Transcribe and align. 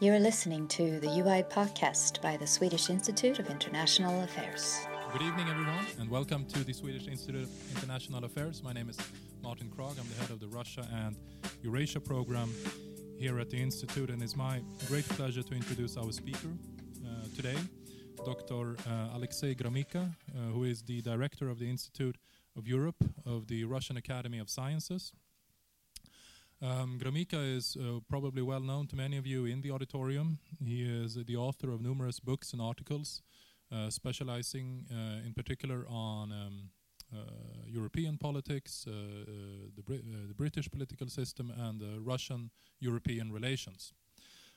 You're 0.00 0.18
listening 0.18 0.66
to 0.68 0.98
the 0.98 1.06
UI 1.06 1.44
podcast 1.44 2.20
by 2.20 2.36
the 2.36 2.48
Swedish 2.48 2.90
Institute 2.90 3.38
of 3.38 3.48
International 3.48 4.22
Affairs. 4.22 4.84
Good 5.12 5.22
evening, 5.22 5.48
everyone, 5.48 5.86
and 6.00 6.10
welcome 6.10 6.44
to 6.46 6.64
the 6.64 6.72
Swedish 6.72 7.06
Institute 7.06 7.44
of 7.44 7.76
International 7.76 8.24
Affairs. 8.24 8.60
My 8.64 8.72
name 8.72 8.90
is 8.90 8.98
Martin 9.40 9.70
Kragh. 9.70 9.96
I'm 9.96 10.08
the 10.08 10.20
head 10.20 10.30
of 10.30 10.40
the 10.40 10.48
Russia 10.48 10.84
and 10.92 11.16
Eurasia 11.62 12.00
program 12.00 12.52
here 13.18 13.38
at 13.38 13.50
the 13.50 13.62
Institute, 13.62 14.10
and 14.10 14.20
it's 14.20 14.34
my 14.34 14.62
great 14.88 15.08
pleasure 15.10 15.44
to 15.44 15.54
introduce 15.54 15.96
our 15.96 16.10
speaker 16.10 16.48
uh, 17.06 17.26
today, 17.36 17.56
Dr. 18.26 18.76
Uh, 18.88 19.16
Alexey 19.16 19.54
Gromyko, 19.54 20.02
uh, 20.02 20.40
who 20.52 20.64
is 20.64 20.82
the 20.82 21.02
director 21.02 21.48
of 21.48 21.60
the 21.60 21.70
Institute 21.70 22.18
of 22.56 22.66
Europe 22.66 23.04
of 23.24 23.46
the 23.46 23.64
Russian 23.64 23.96
Academy 23.96 24.40
of 24.40 24.50
Sciences. 24.50 25.12
Um, 26.64 26.98
Gromyko 26.98 27.56
is 27.56 27.76
uh, 27.76 28.00
probably 28.08 28.40
well 28.40 28.60
known 28.60 28.86
to 28.86 28.96
many 28.96 29.18
of 29.18 29.26
you 29.26 29.44
in 29.44 29.60
the 29.60 29.70
auditorium. 29.70 30.38
He 30.64 30.82
is 30.82 31.14
the 31.14 31.36
author 31.36 31.70
of 31.70 31.82
numerous 31.82 32.20
books 32.20 32.54
and 32.54 32.62
articles, 32.62 33.20
uh, 33.70 33.90
specializing 33.90 34.86
uh, 34.90 35.26
in 35.26 35.34
particular 35.34 35.84
on 35.90 36.32
um, 36.32 36.70
uh, 37.12 37.18
European 37.66 38.16
politics, 38.16 38.86
uh, 38.88 38.92
uh, 38.92 38.94
the, 39.76 39.82
the, 40.26 40.34
British 40.34 40.70
political 40.70 41.06
system, 41.08 41.52
and 41.54 41.82
Russian 42.02 42.50
European 42.80 43.30
relations. 43.30 43.92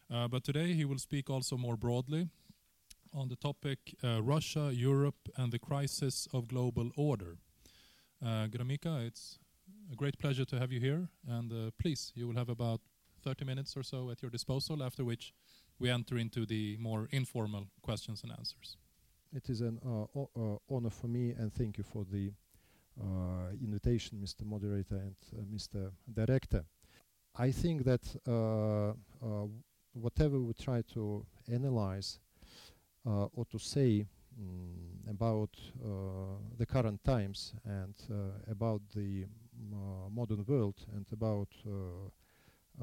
but 0.08 0.46
today 0.46 0.74
he 0.74 0.86
will 0.86 1.00
speak 1.00 1.30
also 1.30 1.58
more 1.58 1.76
broadly 1.76 2.30
on 3.14 3.28
the 3.28 3.36
topic 3.36 3.80
Russia, 4.22 4.72
Europe, 4.74 5.30
and 5.36 5.52
the 5.52 5.60
crisis 5.60 6.26
of 6.32 6.48
global 6.48 6.90
order. 6.96 7.38
Gromyko, 8.24 9.06
it's 9.06 9.40
a 9.92 9.96
great 9.96 10.20
pleasure 10.20 10.46
to 10.46 10.60
have 10.60 10.72
you 10.72 10.80
here. 10.80 11.08
And 11.28 11.52
uh, 11.52 11.72
please, 11.82 12.12
you 12.16 12.28
will 12.28 12.36
have 12.36 12.50
about 12.50 12.82
30 13.24 13.46
minutes 13.46 13.76
or 13.76 13.84
so 13.84 14.10
at 14.10 14.22
your 14.22 14.32
disposal, 14.32 14.84
after 14.84 15.04
which 15.04 15.34
we 15.80 15.90
enter 15.90 16.18
into 16.18 16.46
the 16.46 16.78
more 16.80 17.08
informal 17.12 17.68
questions 17.82 18.24
and 18.24 18.32
answers. 18.32 18.78
It 19.34 19.50
is 19.50 19.62
an 19.62 19.80
uh, 19.86 20.20
uh, 20.20 20.58
honor 20.70 20.90
for 20.90 21.08
me, 21.08 21.32
and 21.32 21.54
thank 21.54 21.78
you 21.78 21.84
for 21.84 22.06
the 22.06 22.32
uh, 23.00 23.52
invitation, 23.62 24.20
Mr. 24.24 24.46
Moderator 24.46 24.96
and 24.96 25.16
uh, 25.34 25.42
Mr. 25.54 25.92
Director. 26.12 26.64
I 27.36 27.52
think 27.52 27.84
that 27.84 28.02
whatever 29.94 30.40
we 30.40 30.54
try 30.54 30.82
to 30.94 31.26
analyze 31.52 32.20
or 33.06 33.46
to 33.52 33.60
say 33.60 34.06
mm, 34.40 35.10
about 35.10 35.50
the 36.58 36.66
current 36.66 37.04
times 37.04 37.54
and 37.64 37.94
about 38.50 38.82
the 38.96 39.26
uh, 39.26 39.47
modern 40.12 40.44
world 40.46 40.76
and 40.96 41.06
about 41.12 41.50
uh, 41.66 41.72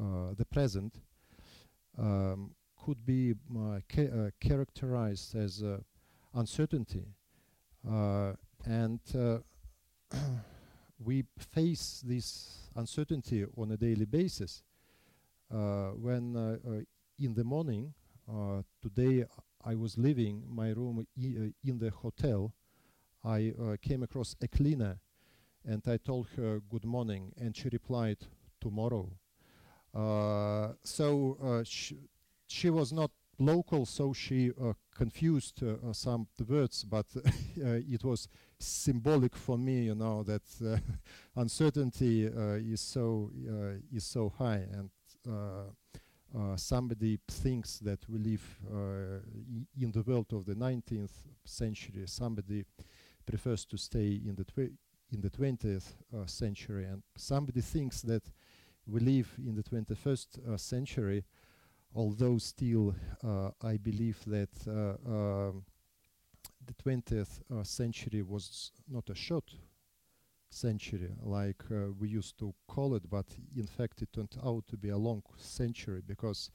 uh, 0.01 0.35
the 0.37 0.45
present 0.45 1.01
um, 1.99 2.51
could 2.85 3.05
be 3.05 3.35
ca 3.89 4.31
characterized 4.41 5.35
as 5.35 5.63
uncertainty 6.35 7.07
and 8.67 9.01
we 10.99 11.25
face 11.53 12.03
this 12.05 12.69
uncertainty 12.77 13.45
on 13.57 13.73
a 13.73 13.77
daily 13.77 14.05
basis 14.05 14.63
uh, 15.53 15.91
when 15.91 16.37
uh, 16.37 16.57
uh, 16.69 16.81
in 17.19 17.35
the 17.35 17.45
morning 17.45 17.93
today 18.83 19.25
I 19.65 19.75
was 19.75 19.97
leaving 19.99 20.43
my 20.49 20.71
room 20.71 21.07
in 21.17 21.79
the 21.79 21.91
hotel 21.91 22.53
I 23.25 23.53
came 23.81 24.03
across 24.03 24.37
a 24.43 24.49
cleaner 24.49 24.99
and 25.65 25.83
I 25.87 25.97
told 25.97 26.29
her 26.37 26.61
good 26.69 26.85
morning 26.85 27.33
and 27.37 27.57
she 27.57 27.69
replied 27.69 28.19
tomorrow. 28.61 29.11
Uh, 29.95 30.73
so 30.83 31.39
uh, 31.43 31.63
she, 31.65 31.97
she 32.49 32.71
was 32.71 32.93
not 32.93 33.11
local 33.39 33.85
so 33.85 34.13
she 34.13 34.51
uh, 34.61 34.73
confused 34.95 35.63
uh, 35.63 35.93
some 35.93 36.27
the 36.37 36.45
words 36.45 36.85
but 36.85 37.07
uh, 37.17 37.81
it 37.89 38.05
was 38.05 38.29
symbolic 38.59 39.35
for 39.35 39.59
me 39.59 39.85
you 39.85 39.95
know 39.95 40.23
that 40.23 40.43
uh, 40.65 40.77
uncertainty 41.37 42.25
is 42.25 42.81
so 42.81 43.31
is 43.93 44.05
so 44.05 44.33
high 44.39 44.63
and 44.73 44.91
somebody 46.57 47.19
thinks 47.29 47.79
that 47.79 47.99
we 48.09 48.19
live 48.19 48.59
in 49.81 49.93
the 49.93 50.03
world 50.03 50.33
of 50.33 50.45
the 50.45 50.55
19th 50.55 51.13
century. 51.45 52.05
Somebody 52.07 52.65
prefers 53.25 53.65
to 53.67 53.77
stay 53.77 54.21
in 54.27 54.35
the 54.35 54.45
in 55.15 55.21
the 55.21 55.31
20th 55.31 55.93
uh, 56.13 56.27
century. 56.27 56.85
And 56.85 57.03
somebody 57.17 57.61
thinks 57.61 58.03
that 58.03 58.25
we 58.87 59.01
live 59.01 59.33
in 59.39 59.55
the 59.55 59.63
21st 59.63 60.53
uh, 60.53 60.57
century 60.57 61.25
although 61.95 62.39
still 62.39 62.95
uh, 63.23 63.51
I 63.63 63.77
believe 63.77 64.19
that 64.27 64.51
uh, 64.67 64.97
um, 65.09 65.65
the 66.67 66.75
20th 66.75 67.41
uh, 67.51 67.63
century 67.63 68.23
was 68.23 68.73
not 68.91 69.09
a 69.11 69.15
short 69.15 69.55
century 70.51 71.11
like 71.23 71.63
we 71.99 72.09
used 72.09 72.39
to 72.39 72.55
call 72.69 72.95
it 72.95 73.09
but 73.11 73.27
in 73.57 73.67
fact 73.67 74.03
it 74.03 74.13
turned 74.13 74.37
out 74.45 74.65
to 74.69 74.77
be 74.77 74.91
a 74.91 74.97
long 74.97 75.23
century 75.37 76.01
because 76.07 76.51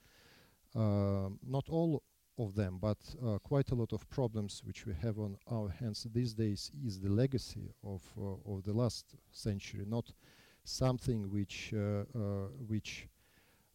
not 0.73 1.67
all 1.69 2.01
of 2.39 2.55
them, 2.55 2.77
but 2.81 2.97
uh, 3.25 3.37
quite 3.39 3.71
a 3.71 3.75
lot 3.75 3.91
of 3.91 4.09
problems 4.09 4.63
which 4.65 4.85
we 4.85 4.93
have 4.93 5.19
on 5.19 5.37
our 5.51 5.69
hands 5.69 6.07
these 6.13 6.33
days 6.33 6.71
is 6.85 6.99
the 6.99 7.09
legacy 7.09 7.69
of 7.83 8.01
uh, 8.17 8.51
of 8.51 8.63
the 8.63 8.73
last 8.73 9.15
century, 9.31 9.83
not 9.85 10.11
something 10.63 11.29
which 11.29 11.73
uh, 11.75 12.03
uh 12.15 12.47
which 12.67 13.07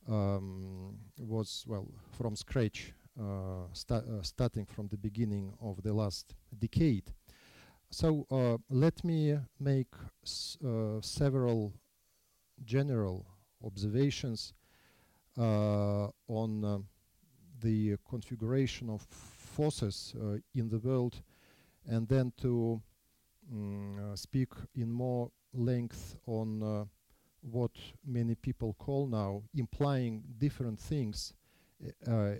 um, 0.08 0.97
was 1.19 1.64
well 1.66 1.88
from 2.10 2.34
scratch, 2.34 2.92
uh, 3.20 3.66
sta 3.72 3.97
uh, 3.97 4.22
starting 4.22 4.66
from 4.66 4.88
the 4.88 4.97
beginning 4.98 5.53
of 5.60 5.82
the 5.82 5.92
last 5.92 6.34
decade. 6.58 7.12
So 7.91 8.26
let 8.70 9.04
me 9.04 9.38
make 9.60 9.94
several 11.00 11.72
general 12.64 13.24
observations 13.62 14.53
on 15.36 16.84
the 17.64 17.97
configuration 18.08 18.91
of 18.91 19.00
forces 19.02 20.14
uh, 20.20 20.36
in 20.54 20.69
the 20.69 20.78
world 20.78 21.22
and 21.88 22.06
then 22.08 22.32
to 22.36 22.80
mm, 23.52 24.19
speak 24.19 24.50
in 24.75 24.92
more 24.92 25.30
length 25.54 26.16
on 26.26 26.62
uh, 26.62 26.84
what 27.41 27.72
many 28.06 28.34
people 28.34 28.74
call 28.78 29.06
now 29.06 29.42
implying 29.54 30.22
different 30.38 30.78
things 30.78 31.34
uh, 32.06 32.34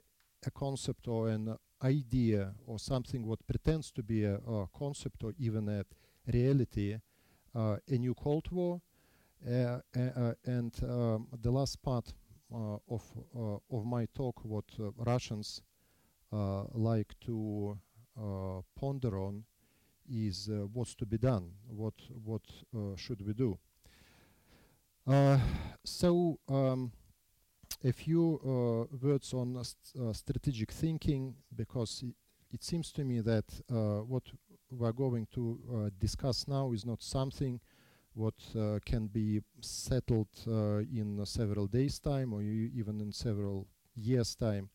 a 0.47 0.51
concept 0.55 1.09
or 1.09 1.29
an 1.29 1.57
idea 1.83 2.53
or 2.67 2.79
something 2.79 3.27
what 3.27 3.47
pretends 3.47 3.91
to 3.91 4.03
be 4.03 4.25
a, 4.25 4.35
a 4.35 4.67
concept 4.77 5.25
or 5.25 5.33
even 5.39 5.69
a 5.69 5.85
reality 6.33 6.99
uh, 7.55 7.77
a 7.89 7.99
new 7.99 8.15
cold 8.15 8.51
war 8.51 8.81
uh, 9.47 9.79
uh, 9.97 10.33
and 10.45 10.73
um, 10.83 11.27
the 11.43 11.51
last 11.51 11.83
part 11.83 12.09
uh, 12.09 12.24
of 12.89 13.03
uh, 13.37 13.77
of 13.77 13.85
my 13.85 14.07
talk 14.15 14.45
what 14.45 14.65
uh, 14.79 14.91
Russians 14.99 15.63
like 16.73 17.15
to 17.21 17.79
ponder 18.81 19.19
on 19.19 19.45
is 20.09 20.51
what's 20.73 20.95
to 20.97 21.07
be 21.07 21.19
done 21.19 21.51
what 21.69 21.95
what 22.25 22.43
should 22.97 23.25
we 23.27 23.33
do. 23.33 23.59
So 25.85 26.39
um, 26.49 26.93
a 27.85 27.93
few 27.93 28.41
uh, 28.43 28.97
words 29.07 29.35
on 29.35 29.57
uh, 29.57 29.63
st 29.63 29.77
uh, 30.01 30.13
strategic 30.13 30.71
thinking 30.73 31.35
because 31.55 32.03
it, 32.03 32.15
it, 32.51 32.65
seems 32.65 32.93
to 32.93 33.05
me 33.05 33.21
that 33.21 33.45
what 34.09 34.23
we're 34.71 34.93
going 34.93 35.27
to 35.33 35.91
discuss 35.99 36.49
now 36.49 36.73
is 36.73 36.85
not 36.87 37.03
something 37.03 37.61
what 38.15 38.35
uh, 38.57 38.79
can 38.85 39.07
be 39.07 39.43
settled 39.61 40.29
uh, 40.47 40.79
in 40.79 41.21
several 41.25 41.67
days 41.67 41.99
time 41.99 42.33
or 42.33 42.43
even 42.43 43.01
in 43.01 43.13
several 43.13 43.67
years 43.97 44.35
time 44.35 44.69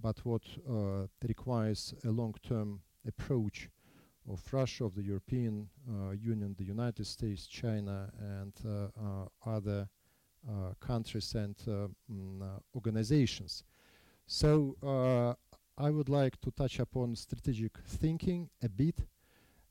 but 0.00 0.24
what 0.24 0.42
uh, 0.68 1.06
requires 1.26 1.94
a 2.04 2.10
long-term 2.10 2.80
approach 3.06 3.68
of 4.30 4.42
Russia, 4.52 4.84
of 4.84 4.94
the 4.94 5.02
European 5.02 5.68
uh, 5.88 6.10
Union, 6.10 6.54
the 6.58 6.64
United 6.64 7.06
States, 7.06 7.46
China 7.46 8.10
and 8.18 8.52
uh, 8.66 9.26
other 9.48 9.88
countries 10.80 11.34
and 11.34 11.56
mm, 11.56 12.60
organizations. 12.74 13.64
So 14.26 14.76
I 15.78 15.90
would 15.90 16.08
like 16.08 16.40
to 16.40 16.50
touch 16.52 16.78
upon 16.78 17.16
strategic 17.16 17.78
thinking 17.86 18.48
a 18.62 18.68
bit 18.68 19.00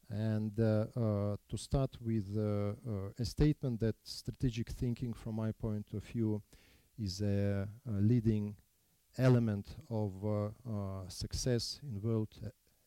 and 0.10 0.60
uh, 0.60 0.86
uh, 0.96 1.36
to 1.50 1.58
start 1.58 1.98
with 2.02 2.26
uh, 2.38 2.74
a 3.18 3.26
statement 3.26 3.80
that 3.80 3.96
strategic 4.04 4.70
thinking 4.70 5.14
from 5.14 5.36
my 5.36 5.52
point 5.52 5.88
of 5.94 6.04
view 6.04 6.42
is 6.98 7.22
a, 7.22 7.68
a 7.88 8.02
leading 8.02 8.56
element 9.18 9.76
of 9.90 10.12
success 11.08 11.80
in 11.84 12.02
world 12.02 12.30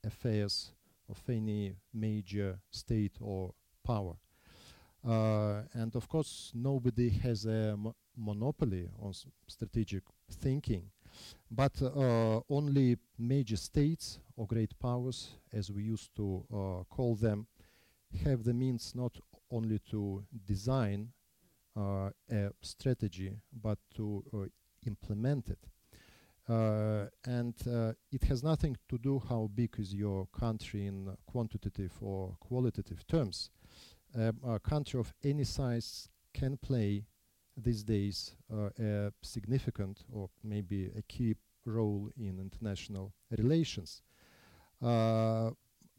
affairs 0.05 0.73
of 1.09 1.19
any 1.29 1.75
major 1.93 2.59
state 2.71 3.17
or 3.21 3.55
power. 3.85 4.17
Uh, 5.07 5.63
and 5.73 5.95
of 5.95 6.09
course, 6.09 6.53
nobody 6.55 7.09
has 7.11 7.47
a 7.47 7.77
mo 7.77 7.95
monopoly 8.17 8.89
on 9.01 9.13
strategic 9.47 10.03
thinking. 10.29 10.83
But 11.51 11.81
uh, 11.83 12.41
only 12.49 12.97
major 13.19 13.57
states 13.57 14.19
or 14.37 14.47
great 14.47 14.79
powers, 14.79 15.31
as 15.53 15.71
we 15.71 15.83
used 15.83 16.15
to 16.17 16.45
uh, 16.53 16.85
call 16.95 17.15
them, 17.15 17.47
have 18.25 18.45
the 18.45 18.55
means 18.55 18.95
not 18.95 19.13
only 19.51 19.79
to 19.91 20.25
design 20.47 21.09
uh, 21.77 22.11
a 22.31 22.51
strategy, 22.63 23.33
but 23.63 23.79
to 23.95 24.25
uh, 24.35 24.39
implement 24.87 25.49
it. 25.49 25.59
Uh, 26.49 27.07
and 27.27 27.55
uh, 27.69 27.93
it 28.11 28.25
has 28.25 28.43
nothing 28.43 28.75
to 28.89 28.97
do 28.99 29.23
how 29.29 29.51
big 29.55 29.75
is 29.79 29.95
your 29.95 30.27
country 30.29 30.87
in 30.87 31.15
quantitative 31.27 31.93
or 32.01 32.37
qualitative 32.41 33.07
terms. 33.07 33.51
Um, 34.15 34.39
a 34.47 34.59
country 34.59 34.99
of 34.99 35.13
any 35.23 35.45
size 35.45 36.09
can 36.33 36.57
play 36.57 37.05
these 37.63 37.83
days 37.83 38.35
uh, 38.53 38.71
a 38.79 39.13
significant 39.23 40.05
or 40.13 40.31
maybe 40.43 40.91
a 40.97 41.03
key 41.03 41.35
role 41.65 42.09
in 42.17 42.39
international 42.39 43.13
relations. 43.37 44.03
Uh, 44.83 45.51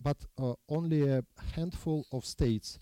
but 0.02 0.18
uh, 0.38 0.54
only 0.70 1.10
a 1.10 1.24
handful 1.56 2.06
of 2.12 2.26
states 2.26 2.80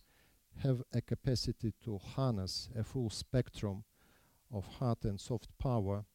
have 0.63 0.81
a 0.93 1.01
capacity 1.01 1.73
to 1.83 1.97
harness 1.97 2.69
a 2.77 2.83
full 2.83 3.09
spectrum 3.09 3.83
of 4.51 4.65
hard 4.79 5.03
and 5.03 5.19
soft 5.19 5.49
power 5.59 6.05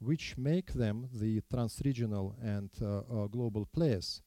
which 0.00 0.36
make 0.38 0.72
them 0.72 1.08
the 1.12 1.40
transregional 1.52 2.34
and 2.42 2.70
uh, 2.80 2.98
uh, 2.98 3.26
global 3.26 3.66
players. 3.66 4.22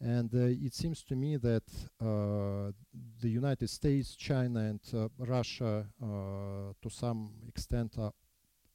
And 0.00 0.32
uh, 0.32 0.64
it 0.66 0.74
seems 0.74 1.02
to 1.04 1.16
me 1.16 1.36
that 1.38 1.64
the 1.98 3.28
United 3.28 3.68
States, 3.68 4.14
China, 4.14 4.60
and 4.60 5.10
Russia, 5.18 5.86
to 6.00 6.90
some 6.90 7.30
extent, 7.48 7.96
are 7.98 8.12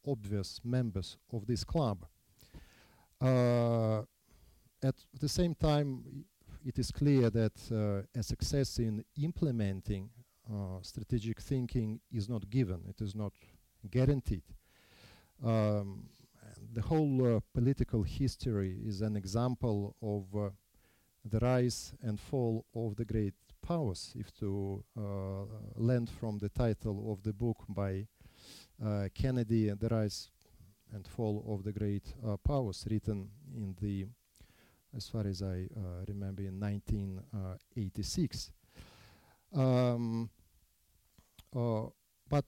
obvious 0.06 0.60
members 0.66 1.18
of 1.32 1.46
this 1.48 1.64
club. 1.64 2.06
at 3.22 4.96
the 5.20 5.30
same 5.30 5.56
time, 5.56 6.26
it 6.66 6.80
is 6.80 6.92
clear 6.92 7.30
that 7.30 7.54
uh, 7.72 8.20
a 8.20 8.24
success 8.24 8.80
in 8.80 9.04
implementing 9.22 10.10
uh, 10.50 10.82
strategic 10.82 11.42
thinking 11.42 12.00
is 12.12 12.30
not 12.30 12.50
given, 12.50 12.82
it 12.88 13.02
is 13.02 13.16
not 13.16 13.34
guaranteed. 13.90 14.44
Um, 15.44 16.04
the 16.74 16.82
whole 16.82 17.38
uh, 17.38 17.40
political 17.54 18.04
history 18.04 18.78
is 18.86 19.02
an 19.02 19.16
example 19.16 19.96
of 20.02 20.24
uh, 20.36 20.50
the 21.26 21.40
rise 21.40 21.94
and 22.02 22.20
fall 22.20 22.66
of 22.76 22.96
the 22.96 23.06
great 23.06 23.34
powers, 23.62 24.14
if 24.16 24.32
to 24.40 24.84
uh, 24.98 25.46
lend 25.76 26.10
from 26.10 26.38
the 26.38 26.50
title 26.50 27.12
of 27.12 27.24
the 27.24 27.32
book 27.34 27.64
by 27.70 28.06
uh, 28.84 29.08
Kennedy, 29.14 29.70
The 29.70 29.88
Rise 29.88 30.30
and 30.94 31.08
Fall 31.08 31.46
of 31.48 31.64
the 31.64 31.72
Great 31.72 32.14
uh, 32.28 32.36
Powers, 32.38 32.86
written 32.90 33.30
in 33.56 33.76
the, 33.80 34.06
as 34.96 35.08
far 35.08 35.26
as 35.26 35.42
I 35.42 35.70
uh, 35.78 36.04
remember, 36.08 36.42
in 36.42 36.60
1986. 36.60 38.52
Um, 39.56 40.30
but 42.30 42.46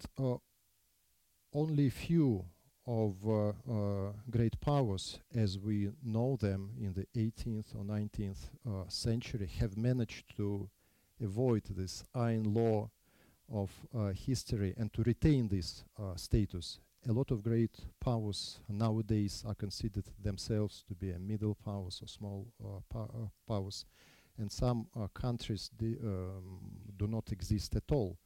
only 1.53 1.89
few 1.89 2.45
of 2.87 3.15
uh, 3.27 3.49
uh, 3.49 4.11
great 4.29 4.59
powers 4.61 5.19
as 5.35 5.57
we 5.57 5.89
know 6.03 6.37
them 6.39 6.69
in 6.79 6.93
the 6.93 7.07
18th 7.19 7.75
or 7.75 7.83
19th 7.83 8.49
uh, 8.67 8.87
century 8.87 9.49
have 9.59 9.75
managed 9.75 10.35
to 10.37 10.69
avoid 11.23 11.63
this 11.69 12.03
iron 12.13 12.53
law 12.53 12.89
of 13.51 13.71
uh, 13.95 14.07
history 14.09 14.73
and 14.77 14.93
to 14.93 15.01
retain 15.03 15.47
this 15.47 15.83
uh, 15.99 16.15
status. 16.15 16.79
A 17.07 17.11
lot 17.11 17.31
of 17.31 17.43
great 17.43 17.77
powers 17.99 18.59
nowadays 18.67 19.43
are 19.47 19.55
considered 19.55 20.05
themselves 20.23 20.83
to 20.87 20.95
be 20.95 21.11
a 21.11 21.19
middle 21.19 21.55
powers 21.55 22.01
or 22.01 22.07
small 22.07 22.47
uh, 22.63 22.99
powers, 23.47 23.85
and 24.39 24.51
some 24.51 24.87
countries 25.13 25.69
um, 25.79 26.59
do 26.97 27.07
not 27.07 27.31
exist 27.31 27.75
at 27.75 27.83
all 27.91 28.17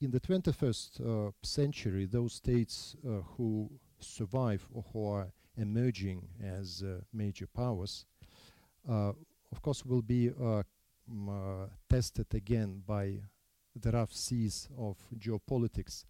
in 0.00 0.10
the 0.10 0.20
21st 0.20 1.00
uh, 1.00 1.30
century, 1.42 2.06
those 2.06 2.34
states 2.34 2.96
uh, 3.04 3.20
who 3.36 3.70
survive 3.98 4.66
or 4.72 4.84
who 4.92 5.10
are 5.10 5.32
emerging 5.56 6.28
as 6.42 6.84
uh, 6.84 7.00
major 7.12 7.46
powers, 7.46 8.06
uh, 8.88 9.12
of 9.50 9.62
course, 9.62 9.84
will 9.84 10.02
be 10.02 10.30
uh, 10.30 10.62
tested 11.90 12.26
again 12.32 12.82
by 12.86 13.18
the 13.74 13.90
rough 13.90 14.12
seas 14.12 14.68
of 14.78 14.96
geopolitics. 15.18 16.04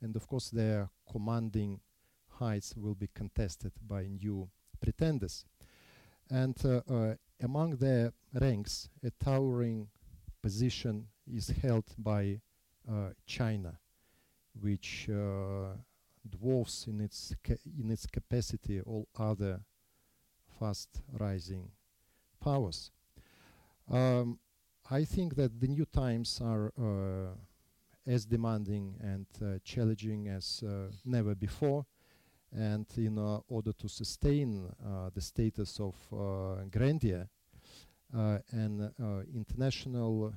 And 0.00 0.16
of 0.16 0.26
course, 0.26 0.48
their 0.48 0.88
commanding 1.10 1.80
heights 2.28 2.74
will 2.76 2.94
be 2.94 3.08
contested 3.14 3.72
by 3.86 4.06
new 4.06 4.48
pretenders. 4.80 5.44
And 6.30 6.56
among 7.42 7.76
their 7.76 8.12
ranks, 8.32 8.88
a 9.02 9.10
towering 9.22 9.88
position 10.42 11.08
is 11.26 11.48
held 11.48 11.84
by 11.98 12.40
China, 13.26 13.78
which 14.60 15.08
uh, 15.10 15.74
dwarfs 16.28 16.86
in 16.86 17.00
its 17.00 17.34
in 17.78 17.90
its 17.90 18.06
capacity 18.06 18.80
all 18.80 19.08
other 19.18 19.60
fast 20.58 21.02
rising 21.18 21.70
powers. 22.40 22.90
Um, 23.90 24.38
I 24.90 25.04
think 25.04 25.34
that 25.36 25.60
the 25.60 25.68
new 25.68 25.86
times 25.86 26.40
are 26.42 26.72
uh, 26.78 27.34
as 28.06 28.26
demanding 28.26 28.94
and 29.00 29.26
uh, 29.42 29.58
challenging 29.64 30.28
as 30.28 30.62
uh, 30.62 30.90
never 31.04 31.34
before. 31.34 31.86
And 32.52 32.86
in 32.96 33.18
uh, 33.18 33.40
order 33.48 33.72
to 33.72 33.88
sustain 33.88 34.70
the 35.12 35.20
status 35.20 35.80
of 35.80 35.96
grandeur, 36.70 37.28
an 38.12 38.92
international 39.34 40.34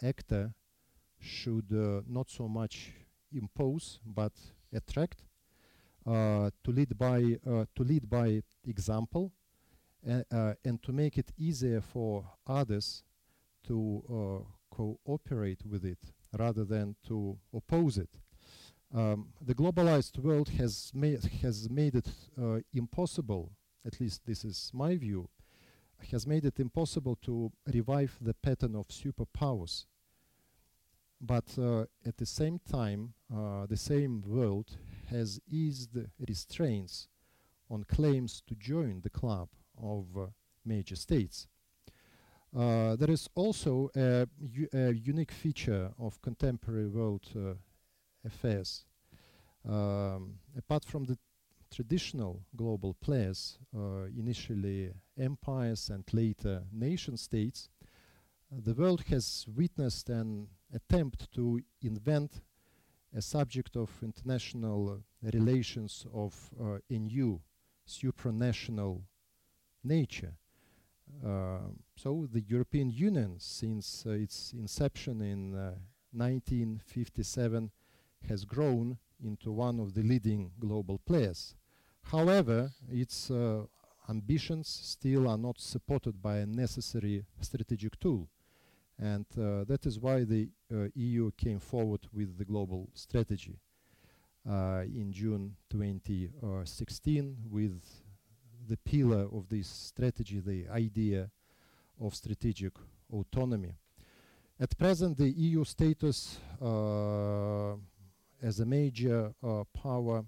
actor 0.00 0.54
should 1.20 1.66
uh, 1.72 2.02
not 2.08 2.30
so 2.30 2.48
much 2.48 2.92
impose 3.32 4.00
but 4.04 4.32
attract 4.72 5.24
uh, 6.06 6.50
to 6.64 6.70
lead 6.70 6.96
by 6.98 7.38
uh, 7.46 7.64
to 7.74 7.82
lead 7.82 8.08
by 8.08 8.42
example 8.66 9.32
and 10.02 10.82
to 10.82 10.92
make 10.92 11.18
it 11.18 11.30
easier 11.36 11.82
for 11.82 12.24
others 12.46 13.02
to 13.62 14.46
cooperate 14.70 15.60
with 15.66 15.84
it 15.84 15.98
rather 16.38 16.64
than 16.64 16.96
to 17.06 17.36
oppose 17.52 17.98
it. 17.98 18.08
Um, 18.94 19.28
the 19.40 19.54
globalized 19.54 20.18
world 20.18 20.48
has, 20.58 20.90
ma 20.94 21.08
has 21.42 21.68
made 21.70 21.94
it 21.94 22.08
uh, 22.40 22.60
impossible, 22.72 23.52
at 23.86 24.00
least 24.00 24.22
this 24.26 24.44
is 24.44 24.70
my 24.72 24.96
view, 24.96 25.28
has 26.10 26.26
made 26.26 26.44
it 26.44 26.58
impossible 26.58 27.16
to 27.22 27.52
revive 27.72 28.16
the 28.20 28.34
pattern 28.34 28.74
of 28.74 28.88
superpowers 28.88 29.84
but 31.20 31.44
uh, 31.58 31.84
at 32.06 32.16
the 32.16 32.26
same 32.26 32.58
time, 32.70 33.12
uh, 33.34 33.66
the 33.66 33.76
same 33.76 34.22
world 34.26 34.76
has 35.10 35.40
eased 35.48 35.96
restraints 36.26 37.08
on 37.68 37.84
claims 37.84 38.42
to 38.46 38.54
join 38.54 39.00
the 39.02 39.10
club 39.10 39.48
of 39.80 40.06
uh, 40.16 40.26
major 40.64 40.96
states. 40.96 41.46
Uh, 42.56 42.96
there 42.96 43.10
is 43.10 43.28
also 43.34 43.90
a, 43.94 44.26
unique 44.92 45.30
feature 45.30 45.92
of 45.98 46.20
contemporary 46.20 46.88
world 46.88 47.28
uh, 47.36 47.54
affairs. 48.24 48.84
Um, 49.68 50.38
apart 50.56 50.84
from 50.84 51.04
the 51.04 51.16
traditional 51.72 52.42
global 52.56 52.94
players, 52.94 53.58
uh, 53.76 54.04
initially 54.18 54.90
empires 55.16 55.90
and 55.90 56.02
later 56.12 56.64
nation 56.72 57.16
states, 57.16 57.68
the 58.50 58.74
world 58.74 59.04
has 59.08 59.46
witnessed 59.54 60.08
an 60.08 60.48
attempt 60.74 61.32
to 61.32 61.60
invent 61.82 62.40
a 63.16 63.20
subject 63.20 63.76
of 63.76 63.90
international 64.02 64.90
uh, 64.90 65.30
relations 65.32 66.06
of 66.14 66.34
uh, 66.60 66.78
a 66.88 66.98
new 66.98 67.40
supranational 67.86 69.02
nature. 69.82 70.32
Uh, 71.24 71.58
so 71.96 72.28
the 72.32 72.40
European 72.40 72.90
Union, 72.90 73.34
since 73.38 74.04
uh, 74.06 74.10
its 74.10 74.52
inception 74.52 75.20
in 75.20 75.52
1957, 76.12 77.64
uh, 77.64 78.28
has 78.28 78.44
grown 78.44 78.96
into 79.22 79.50
one 79.50 79.80
of 79.80 79.92
the 79.94 80.02
leading 80.02 80.50
global 80.58 80.98
players. 80.98 81.56
However, 82.02 82.70
its 82.88 83.30
uh, 83.30 83.64
ambitions 84.08 84.68
still 84.68 85.28
are 85.28 85.38
not 85.38 85.60
supported 85.60 86.22
by 86.22 86.38
a 86.38 86.46
necessary 86.46 87.24
strategic 87.40 87.98
tool. 88.00 88.28
And 89.00 89.24
uh, 89.38 89.64
that 89.64 89.86
is 89.86 89.98
why 89.98 90.24
the 90.24 90.50
uh, 90.70 90.88
EU 90.94 91.30
came 91.38 91.58
forward 91.58 92.00
with 92.12 92.36
the 92.36 92.44
global 92.44 92.90
strategy 92.92 93.58
uh, 94.48 94.82
in 94.84 95.10
June 95.10 95.56
2016 95.70 97.36
with 97.50 97.82
the 98.68 98.76
pillar 98.76 99.26
of 99.32 99.48
this 99.48 99.68
strategy, 99.68 100.40
the 100.40 100.68
idea 100.70 101.30
of 101.98 102.14
strategic 102.14 102.74
autonomy. 103.10 103.74
At 104.60 104.76
present, 104.76 105.16
the 105.16 105.30
EU 105.30 105.64
status 105.64 106.38
uh, 106.60 107.72
as 108.42 108.60
a 108.60 108.66
major 108.66 109.32
uh, 109.42 109.64
power 109.72 110.24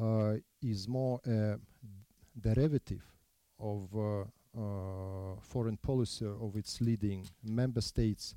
uh, 0.00 0.34
is 0.62 0.88
more 0.88 1.20
a 1.26 1.58
derivative 2.40 3.04
of 3.60 3.88
foreign 4.54 5.76
policy 5.76 6.26
of 6.26 6.56
its 6.56 6.80
leading 6.80 7.26
member 7.42 7.80
states 7.80 8.34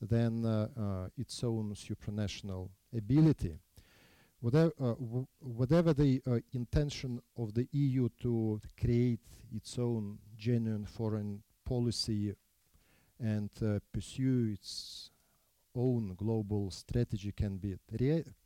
than 0.00 0.44
its 1.16 1.42
own 1.44 1.74
supranational 1.74 2.68
ability. 2.96 3.58
Whatever, 4.40 4.72
uh, 4.80 4.94
whatever 5.40 5.92
the 5.92 6.22
uh, 6.24 6.38
intention 6.52 7.20
of 7.36 7.54
the 7.54 7.66
EU 7.72 8.08
to 8.20 8.60
create 8.80 9.26
its 9.52 9.76
own 9.80 10.18
genuine 10.36 10.86
foreign 10.86 11.42
policy 11.64 12.32
and 13.18 13.50
uh, 13.60 13.80
pursue 13.92 14.52
its 14.52 15.10
own 15.74 16.14
global 16.16 16.70
strategy 16.70 17.32
can 17.32 17.56
be 17.56 17.76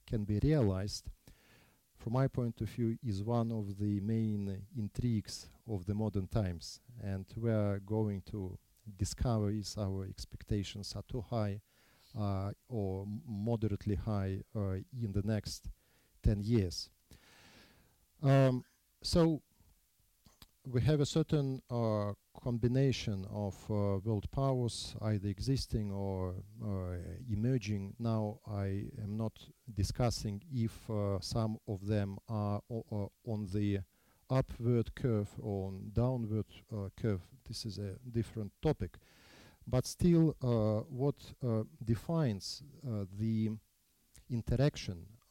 can 0.07 0.25
be 0.25 0.41
realized, 0.43 1.11
from 2.03 2.15
my 2.15 2.27
point 2.27 2.61
of 2.61 2.69
view, 2.69 2.99
is 3.07 3.23
one 3.23 3.53
of 3.53 3.79
the 3.79 4.01
main 4.01 4.61
intrigues 4.77 5.47
of 5.69 5.87
the 5.87 5.95
modern 5.95 6.27
times, 6.27 6.81
and 7.01 7.25
we 7.37 7.49
are 7.49 7.79
going 7.79 8.23
to 8.23 8.59
discover 8.99 9.51
if 9.51 9.79
our 9.79 10.05
expectations 10.05 10.95
are 10.97 11.05
too 11.09 11.25
high 11.31 11.61
uh, 12.19 12.51
or 12.69 13.07
moderately 13.25 13.95
high 13.95 14.41
uh, 14.57 14.73
in 15.01 15.13
the 15.13 15.23
next 15.25 15.69
10 16.25 16.43
years. 16.43 16.91
Um, 18.21 18.65
so 19.01 19.41
we 20.65 20.81
have 20.81 21.01
a 21.01 21.07
certain 21.07 21.61
uh, 21.71 22.13
combination 22.43 23.27
of 23.33 23.55
uh, 23.69 23.99
world 24.05 24.31
powers, 24.31 24.95
either 25.03 25.29
existing 25.29 25.91
or 25.91 26.35
uh, 26.65 26.97
emerging. 27.31 27.95
Now 27.99 28.39
I 28.47 28.85
am 29.03 29.17
not 29.17 29.33
discussing 29.75 30.43
if 30.53 30.89
uh, 30.89 31.19
some 31.21 31.59
of 31.67 31.87
them 31.87 32.19
are 32.29 32.61
on 32.71 33.49
the 33.53 33.81
upward 34.31 34.95
curve 34.95 35.29
or 35.41 35.69
on 35.69 35.91
downward 35.93 36.47
uh, 36.73 36.89
curve. 37.01 37.23
This 37.49 37.67
is 37.67 37.79
a 37.79 37.97
different 38.11 38.53
topic. 38.63 38.99
But 39.67 39.87
still, 39.87 40.37
uh, 40.43 40.85
what 40.89 41.15
defines 41.85 42.63
the 42.83 43.51
interaction 44.31 45.07
uh, 45.07 45.22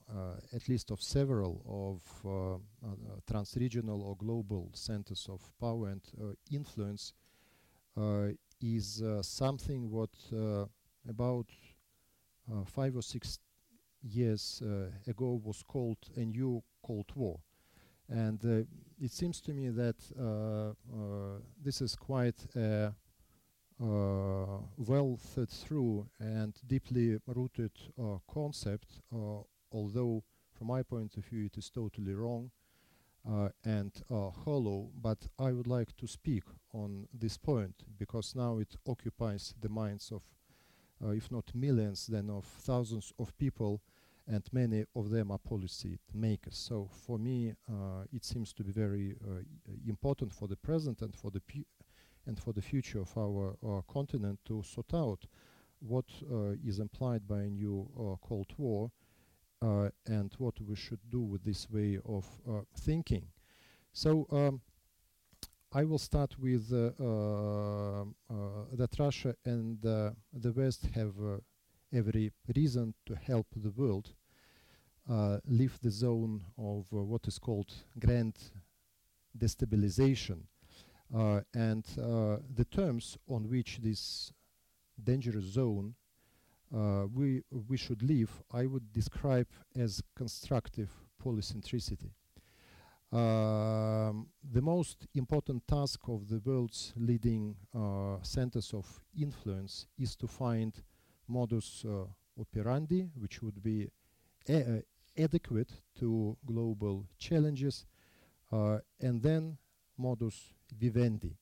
at 0.54 0.68
least 0.68 0.92
of 0.92 1.02
several 1.02 1.62
of 1.68 2.02
uh, 2.26 2.56
uh, 2.56 2.96
trans-regional 3.30 4.02
or 4.02 4.16
global 4.18 4.70
centers 4.74 5.28
of 5.30 5.42
power 5.60 5.90
and 5.90 6.02
influence 6.52 7.14
is 8.62 9.04
something 9.22 9.90
what 9.90 10.16
about 11.10 11.48
five 12.66 12.96
or 12.96 13.02
six 13.02 13.40
years 14.04 14.62
ago 15.08 15.42
was 15.44 15.64
called 15.64 15.98
a 16.16 16.26
new 16.26 16.64
Cold 16.84 17.12
War. 17.16 17.40
And 18.12 18.44
uh, 18.46 18.66
it 19.00 19.12
seems 19.12 19.40
to 19.42 19.54
me 19.54 19.70
that 19.70 19.96
uh, 20.20 20.72
uh, 20.94 21.40
this 21.64 21.82
is 21.82 21.96
quite 21.96 22.46
a 22.56 22.94
well 23.80 25.18
thought 25.18 25.50
through 25.50 26.08
and 26.20 26.54
deeply 26.68 27.18
rooted 27.26 27.72
concept 28.32 29.00
although 29.72 30.24
from 30.52 30.68
my 30.68 30.84
point 30.84 31.18
of 31.18 31.26
view 31.26 31.46
it 31.46 31.58
is 31.58 31.70
totally 31.70 32.14
wrong 32.14 32.52
uh, 33.30 33.50
and 33.64 33.92
uh, 34.10 34.30
hollow, 34.30 34.90
but 35.00 35.28
I 35.38 35.52
would 35.52 35.68
like 35.68 35.96
to 35.98 36.08
speak 36.08 36.44
on 36.74 37.08
this 37.14 37.38
point 37.38 37.84
because 37.98 38.36
now 38.36 38.58
it 38.58 38.76
occupies 38.88 39.54
the 39.62 39.70
minds 39.70 40.12
of, 40.12 40.24
uh, 41.04 41.10
if 41.12 41.32
not 41.32 41.54
millions, 41.54 42.08
then 42.08 42.30
of 42.30 42.46
thousands 42.46 43.14
of 43.20 43.38
people, 43.38 43.82
and 44.28 44.44
many 44.52 44.86
of 44.96 45.10
them 45.10 45.32
are 45.32 45.38
policy 45.38 46.00
makers. 46.14 46.58
So 46.58 46.90
for 46.92 47.20
me, 47.20 47.54
uh, 47.70 48.06
it 48.14 48.24
seems 48.24 48.54
to 48.54 48.64
be 48.64 48.72
very 48.72 49.16
uh, 49.24 49.42
important 49.88 50.34
for 50.34 50.48
the 50.48 50.56
present 50.56 51.02
and 51.02 51.16
for 51.16 51.32
the 51.32 51.42
and 52.28 52.40
for 52.40 52.54
the 52.54 52.62
future 52.62 53.02
of 53.02 53.18
our 53.18 53.56
uh, 53.66 53.82
continent 53.92 54.40
to 54.46 54.62
sort 54.62 54.94
out 54.94 55.26
what 55.80 56.06
is 56.64 56.78
implied 56.78 57.28
by 57.28 57.40
a 57.40 57.50
new 57.50 57.90
Cold 58.22 58.54
War 58.60 58.92
and 59.62 60.34
what 60.38 60.60
we 60.62 60.76
should 60.76 61.00
do 61.10 61.22
with 61.22 61.44
this 61.44 61.70
way 61.70 62.00
of 62.06 62.26
uh, 62.48 62.62
thinking. 62.80 63.28
So 63.94 64.26
um, 64.32 64.62
I 65.72 65.84
will 65.84 66.00
start 66.00 66.36
with 66.40 66.72
uh, 66.72 66.84
that 68.74 68.90
Russia 68.98 69.36
and 69.46 69.82
the 69.82 70.52
West 70.56 70.88
have 70.96 71.14
every 71.94 72.32
reason 72.56 72.94
to 73.06 73.16
help 73.16 73.48
the 73.56 73.72
world 73.72 74.14
uh, 75.10 75.40
leave 75.48 75.80
the 75.82 75.90
zone 75.90 76.44
of 76.58 76.86
uh, 76.94 77.04
what 77.04 77.28
is 77.28 77.40
called 77.40 77.74
grand 78.00 78.38
destabilization. 79.38 80.44
Uh, 81.14 81.42
and 81.54 81.84
the 82.56 82.66
terms 82.72 83.18
on 83.28 83.50
which 83.50 83.80
this 83.82 84.32
dangerous 85.04 85.44
zone 85.46 85.94
uh, 85.94 86.01
we, 86.72 87.44
we 87.68 87.78
should 87.78 88.02
live, 88.04 88.32
I 88.52 88.66
would 88.66 88.92
describe 88.94 89.48
as 89.76 90.02
constructive 90.16 90.90
polycentricity. 91.24 92.12
Um, 93.12 94.28
the 94.54 94.62
most 94.62 95.06
important 95.16 95.68
task 95.68 96.00
of 96.08 96.30
the 96.30 96.42
world's 96.46 96.94
leading 96.96 97.58
uh, 97.76 98.18
centers 98.22 98.74
of 98.74 98.88
influence 99.20 99.88
is 99.98 100.16
to 100.16 100.28
find 100.28 100.74
modus 101.28 101.84
uh, 101.86 102.06
operandi, 102.40 103.10
which 103.20 103.42
would 103.42 103.62
be 103.62 103.90
adequate 105.18 105.74
to 106.00 106.38
global 106.46 107.06
challenges, 107.18 107.86
uh, 108.52 108.80
and 109.02 109.22
then 109.22 109.58
modus 109.98 110.54
vivendi, 110.80 111.36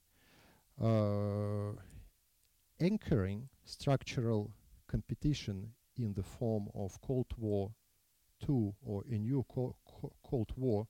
uh, 0.82 1.72
anchoring 2.80 3.48
structural 3.64 4.52
competition 4.89 5.74
in 5.98 6.13
the 6.13 6.24
form 6.24 6.69
of 6.74 7.00
Cold 7.01 7.34
War 7.38 7.72
II 8.48 8.74
or 8.81 9.03
a 9.10 9.17
new 9.17 9.46
co 9.48 9.75
co 9.86 10.12
Cold 10.24 10.51
War 10.55 10.88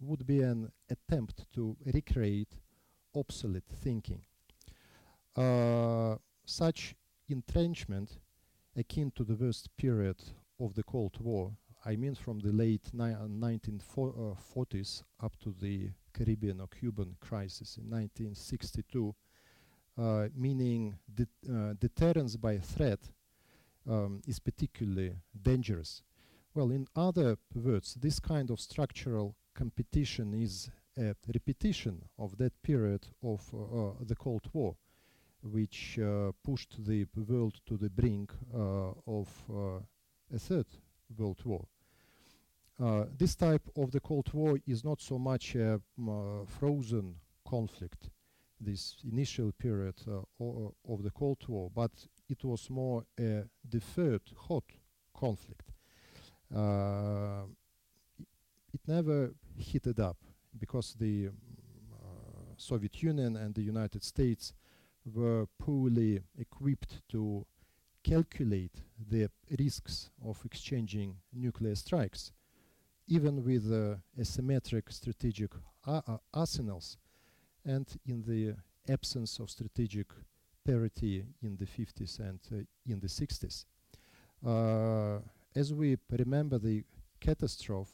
would 0.00 0.26
be 0.26 0.42
an 0.42 0.70
attempt 0.90 1.46
to 1.54 1.76
recreate 1.84 2.54
obsolete 3.14 3.68
thinking. 3.82 4.22
Uh, 5.34 6.16
such 6.44 6.94
entrenchment, 7.28 8.18
akin 8.76 9.10
to 9.10 9.24
the 9.24 9.34
worst 9.34 9.74
period 9.76 10.16
of 10.60 10.74
the 10.74 10.82
Cold 10.82 11.18
War, 11.20 11.52
I 11.84 11.96
mean 11.96 12.14
from 12.14 12.40
the 12.40 12.52
late 12.52 12.90
1940s 12.94 15.02
uh, 15.02 15.24
up 15.24 15.36
to 15.40 15.54
the 15.60 15.90
Caribbean 16.12 16.60
or 16.60 16.68
Cuban 16.68 17.16
crisis 17.20 17.76
in 17.76 17.84
1962, 17.84 19.14
uh, 19.98 20.28
meaning 20.34 20.98
de 21.14 21.26
uh, 21.48 21.74
deterrence 21.78 22.36
by 22.36 22.58
threat 22.58 23.00
um, 23.88 24.20
is 24.26 24.38
particularly 24.38 25.16
dangerous. 25.42 26.02
Well, 26.54 26.70
in 26.70 26.86
other 26.96 27.36
words, 27.54 27.94
this 27.94 28.18
kind 28.18 28.50
of 28.50 28.60
structural 28.60 29.36
competition 29.54 30.34
is 30.34 30.70
a 30.98 31.14
repetition 31.32 32.02
of 32.18 32.36
that 32.38 32.62
period 32.62 33.06
of 33.22 33.42
uh, 33.52 33.58
uh, 33.58 33.92
the 34.00 34.16
Cold 34.16 34.48
War, 34.52 34.76
which 35.42 35.98
uh, 35.98 36.32
pushed 36.42 36.84
the 36.84 37.06
world 37.14 37.60
to 37.66 37.76
the 37.76 37.90
brink 37.90 38.32
uh, 38.54 38.92
of 39.06 39.28
uh, 39.50 39.80
a 40.34 40.38
third 40.38 40.66
World 41.16 41.42
War. 41.44 41.66
Uh, 42.78 43.04
this 43.16 43.34
type 43.34 43.68
of 43.76 43.90
the 43.90 44.00
Cold 44.00 44.32
War 44.32 44.58
is 44.66 44.84
not 44.84 45.00
so 45.00 45.18
much 45.18 45.54
a 45.54 45.80
frozen 46.46 47.14
conflict, 47.48 48.10
this 48.60 48.96
initial 49.10 49.52
period 49.52 49.94
of 50.08 51.02
the 51.02 51.10
Cold 51.10 51.44
War, 51.48 51.70
but 51.74 51.92
it 52.28 52.44
was 52.44 52.70
more 52.70 53.04
a 53.18 53.44
deferred 53.68 54.22
hot 54.36 54.64
conflict. 55.14 55.72
Uh, 56.54 57.44
it 58.72 58.80
never 58.86 59.34
heated 59.56 60.00
up 60.00 60.18
because 60.58 60.94
the 60.98 61.28
uh, 61.28 61.30
Soviet 62.56 63.02
Union 63.02 63.36
and 63.36 63.54
the 63.54 63.62
United 63.62 64.02
States 64.02 64.52
were 65.14 65.46
poorly 65.58 66.20
equipped 66.38 67.02
to 67.08 67.46
calculate 68.02 68.82
the 69.10 69.28
risks 69.58 70.10
of 70.24 70.40
exchanging 70.44 71.16
nuclear 71.32 71.74
strikes. 71.74 72.32
Even 73.08 73.44
with 73.44 73.72
uh, 73.72 73.96
asymmetric 74.20 74.92
strategic 74.92 75.52
arsenals 76.34 76.98
and 77.64 77.86
in 78.04 78.22
the 78.22 78.54
absence 78.92 79.38
of 79.38 79.50
strategic 79.50 80.08
parity 80.66 81.24
in 81.42 81.56
the 81.56 81.64
50s 81.64 82.18
and 82.18 82.40
uh, 82.52 82.56
in 82.92 82.98
the 83.00 83.06
60s. 83.06 83.64
Uh, 84.44 85.20
as 85.54 85.72
we 85.72 85.96
remember, 86.10 86.58
the 86.58 86.84
catastrophe 87.20 87.92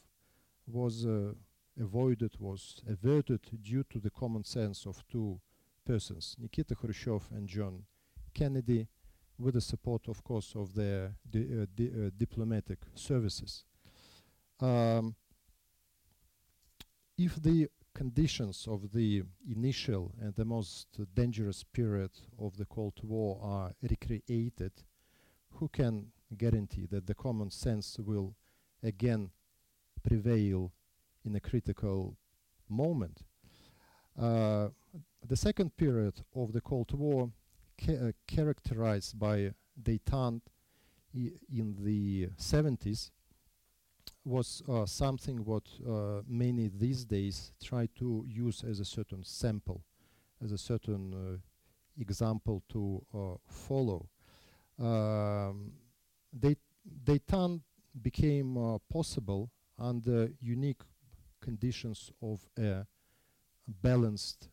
was 0.67 1.05
uh, 1.05 1.33
avoided, 1.79 2.31
was 2.39 2.81
averted 2.89 3.41
due 3.61 3.83
to 3.83 3.99
the 3.99 4.09
common 4.09 4.43
sense 4.43 4.85
of 4.85 5.03
two 5.07 5.39
persons, 5.85 6.35
Nikita 6.39 6.75
Khrushchev 6.75 7.23
and 7.31 7.47
John 7.47 7.83
Kennedy, 8.33 8.87
with 9.37 9.53
the 9.53 9.61
support, 9.61 10.07
of 10.07 10.23
course, 10.23 10.55
of 10.55 10.73
their 10.73 11.15
di 11.29 11.67
di 11.75 11.87
uh, 11.87 12.09
diplomatic 12.17 12.79
services. 12.95 13.65
Um, 14.59 15.15
if 17.17 17.35
the 17.41 17.67
conditions 17.93 18.67
of 18.67 18.91
the 18.91 19.23
initial 19.49 20.13
and 20.21 20.33
the 20.35 20.45
most 20.45 20.87
dangerous 21.13 21.63
period 21.63 22.11
of 22.39 22.57
the 22.57 22.65
Cold 22.65 22.99
War 23.03 23.39
are 23.41 23.71
recreated, 23.81 24.71
who 25.51 25.67
can 25.67 26.07
guarantee 26.37 26.87
that 26.87 27.05
the 27.05 27.13
common 27.13 27.51
sense 27.51 27.97
will 27.99 28.35
again 28.81 29.29
prevail 30.07 30.71
in 31.23 31.35
a 31.35 31.39
critical 31.39 32.17
moment? 32.69 33.21
Uh, 34.19 34.69
the 35.25 35.37
second 35.37 35.75
period 35.77 36.21
of 36.35 36.53
the 36.53 36.61
Cold 36.61 36.91
War, 36.93 37.31
ca 37.77 37.93
uh, 37.93 38.11
characterized 38.27 39.17
by 39.17 39.51
détente 39.81 40.41
in 41.13 41.75
the 41.79 42.27
70s, 42.37 43.11
was 44.25 44.63
uh, 44.69 44.85
something 44.85 45.43
what 45.43 45.63
uh, 45.87 46.21
many 46.27 46.69
these 46.69 47.03
days 47.03 47.51
try 47.63 47.87
to 47.97 48.25
use 48.27 48.63
as 48.63 48.79
a 48.79 48.85
certain 48.85 49.23
sample, 49.23 49.83
as 50.43 50.51
a 50.51 50.57
certain 50.57 51.13
uh, 51.13 51.37
example 51.99 52.63
to 52.69 53.03
uh, 53.13 53.35
follow. 53.45 54.07
Um, 54.79 55.73
they, 56.31 56.55
détente 57.05 57.61
became 58.01 58.57
uh, 58.57 58.77
possible 58.89 59.49
under 59.77 60.29
unique 60.39 60.81
conditions 61.41 62.11
of 62.21 62.47
a 62.57 62.85
balanced 63.67 64.49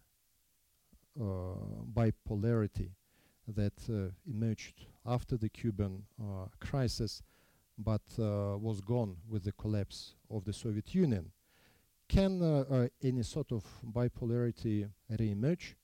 uh, 1.19 1.25
bipolarity 1.93 2.91
that 3.49 3.73
emerged 4.29 4.87
after 5.05 5.37
the 5.37 5.49
Cuban 5.49 6.05
crisis 6.61 7.23
but 7.83 8.03
uh, 8.19 8.57
was 8.59 8.81
gone 8.81 9.17
with 9.29 9.45
the 9.45 9.53
collapse 9.53 10.15
of 10.31 10.45
the 10.45 10.53
Soviet 10.53 10.95
Union. 10.95 11.31
Can 12.09 12.43
uh, 12.43 12.65
uh, 12.71 12.89
any 13.03 13.23
sort 13.23 13.53
of 13.53 13.65
bipolarity 13.85 14.89
re-emerge? 15.09 15.77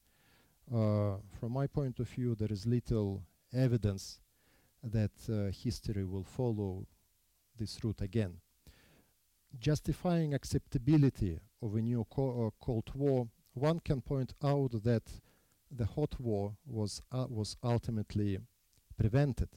from 0.69 1.53
my 1.53 1.67
point 1.69 2.01
of 2.01 2.09
view, 2.09 2.35
there 2.35 2.51
is 2.51 2.67
little 2.67 3.23
evidence 3.55 4.19
that 4.83 5.13
history 5.63 6.05
will 6.05 6.25
follow 6.25 6.85
this 7.57 7.79
route 7.85 8.01
again. 8.01 8.35
Justifying 9.59 10.35
acceptability 10.35 11.39
of 11.63 11.77
a 11.77 11.81
new 11.81 12.05
co 12.11 12.53
Cold 12.61 12.91
War, 12.95 13.29
one 13.55 13.81
can 13.81 14.01
point 14.01 14.35
out 14.43 14.73
that 14.83 15.05
the 15.71 15.87
hot 15.87 16.21
war 16.21 16.57
was 16.67 17.03
uh, 17.13 17.27
was 17.29 17.57
ultimately 17.63 18.39
prevented 18.99 19.49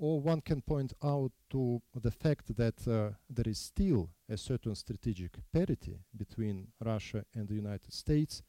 or 0.00 0.18
one 0.18 0.40
can 0.40 0.62
point 0.62 0.94
out 1.04 1.30
to 1.50 1.80
the 1.94 2.10
fact 2.10 2.56
that 2.56 2.88
uh, 2.88 3.10
there 3.28 3.46
is 3.46 3.58
still 3.58 4.08
a 4.30 4.36
certain 4.36 4.74
strategic 4.74 5.32
parity 5.52 5.98
between 6.16 6.68
Russia 6.82 7.22
and 7.34 7.46
the 7.46 7.54
United 7.54 7.92
States, 7.92 8.42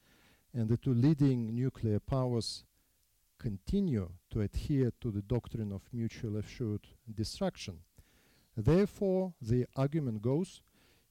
and 0.53 0.69
the 0.69 0.77
two 0.77 0.93
leading 0.93 1.53
nuclear 1.53 1.99
powers 1.99 2.63
continue 3.37 4.09
to 4.29 4.39
adhere 4.39 4.93
to 5.01 5.11
the 5.11 5.21
doctrine 5.23 5.73
of 5.73 5.81
mutual 5.91 6.37
assured 6.37 6.87
destruction. 7.13 7.79
Therefore, 8.55 9.33
the 9.41 9.65
argument 9.75 10.21
goes 10.21 10.61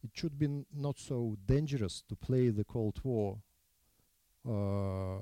it 0.02 0.10
should 0.14 0.38
be 0.38 0.64
not 0.74 0.98
so 0.98 1.36
dangerous 1.44 2.02
to 2.08 2.16
play 2.16 2.48
the 2.48 2.64
Cold 2.64 2.98
War 3.04 3.36
uh, 4.48 5.18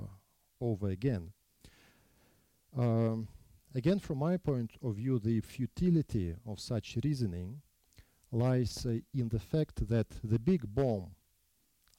over 0.61 0.89
again. 0.91 1.33
Um, 2.77 3.27
Again, 3.75 3.99
from 3.99 4.19
my 4.19 4.37
point 4.39 4.73
of 4.83 4.97
view, 4.97 5.19
the 5.19 5.41
futility 5.41 6.35
of 6.47 6.59
such 6.59 6.97
reasoning 7.05 7.61
lies 8.33 8.87
uh, 8.87 8.99
in 9.15 9.29
the 9.29 9.39
fact 9.39 9.87
that 9.89 10.07
the 10.25 10.39
big 10.39 10.63
bomb, 10.75 11.11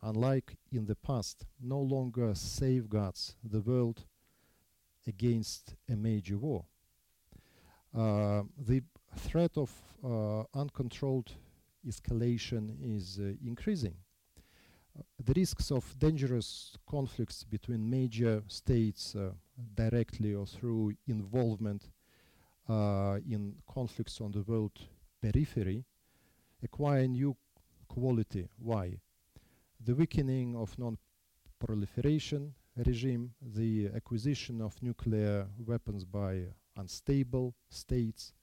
unlike 0.01 0.57
in 0.71 0.85
the 0.85 0.95
past, 0.95 1.45
no 1.61 1.79
longer 1.79 2.33
safeguards 2.33 3.35
the 3.43 3.61
world 3.61 4.05
against 5.07 5.75
a 5.87 5.95
major 5.95 6.37
war. 6.37 6.65
Uh, 7.95 8.43
the 8.57 8.81
threat 9.15 9.57
of 9.57 9.71
uh, 10.03 10.43
uncontrolled 10.53 11.31
escalation 11.87 12.75
is 12.81 13.19
uh, 13.19 13.33
increasing 13.45 13.95
the 15.23 15.33
risks 15.33 15.71
of 15.71 15.97
dangerous 15.99 16.75
conflicts 16.89 17.43
between 17.43 17.89
major 17.89 18.43
states 18.47 19.15
uh, 19.15 19.31
directly 19.75 20.33
or 20.33 20.45
through 20.45 20.93
involvement 21.07 21.89
uh, 22.67 23.17
in 23.29 23.55
conflicts 23.67 24.21
on 24.21 24.31
the 24.31 24.41
world 24.43 24.71
periphery 25.21 25.83
acquire 26.63 27.07
new 27.07 27.35
quality. 27.87 28.47
Why? 28.57 28.99
The 29.83 29.95
weakening 29.95 30.55
of 30.55 30.77
non-proliferation 30.77 32.53
regime, 32.85 33.31
the 33.41 33.89
acquisition 33.95 34.61
of 34.61 34.81
nuclear 34.81 35.47
weapons 35.65 36.05
by 36.05 36.43
unstable 36.77 37.55
states, 37.69 38.33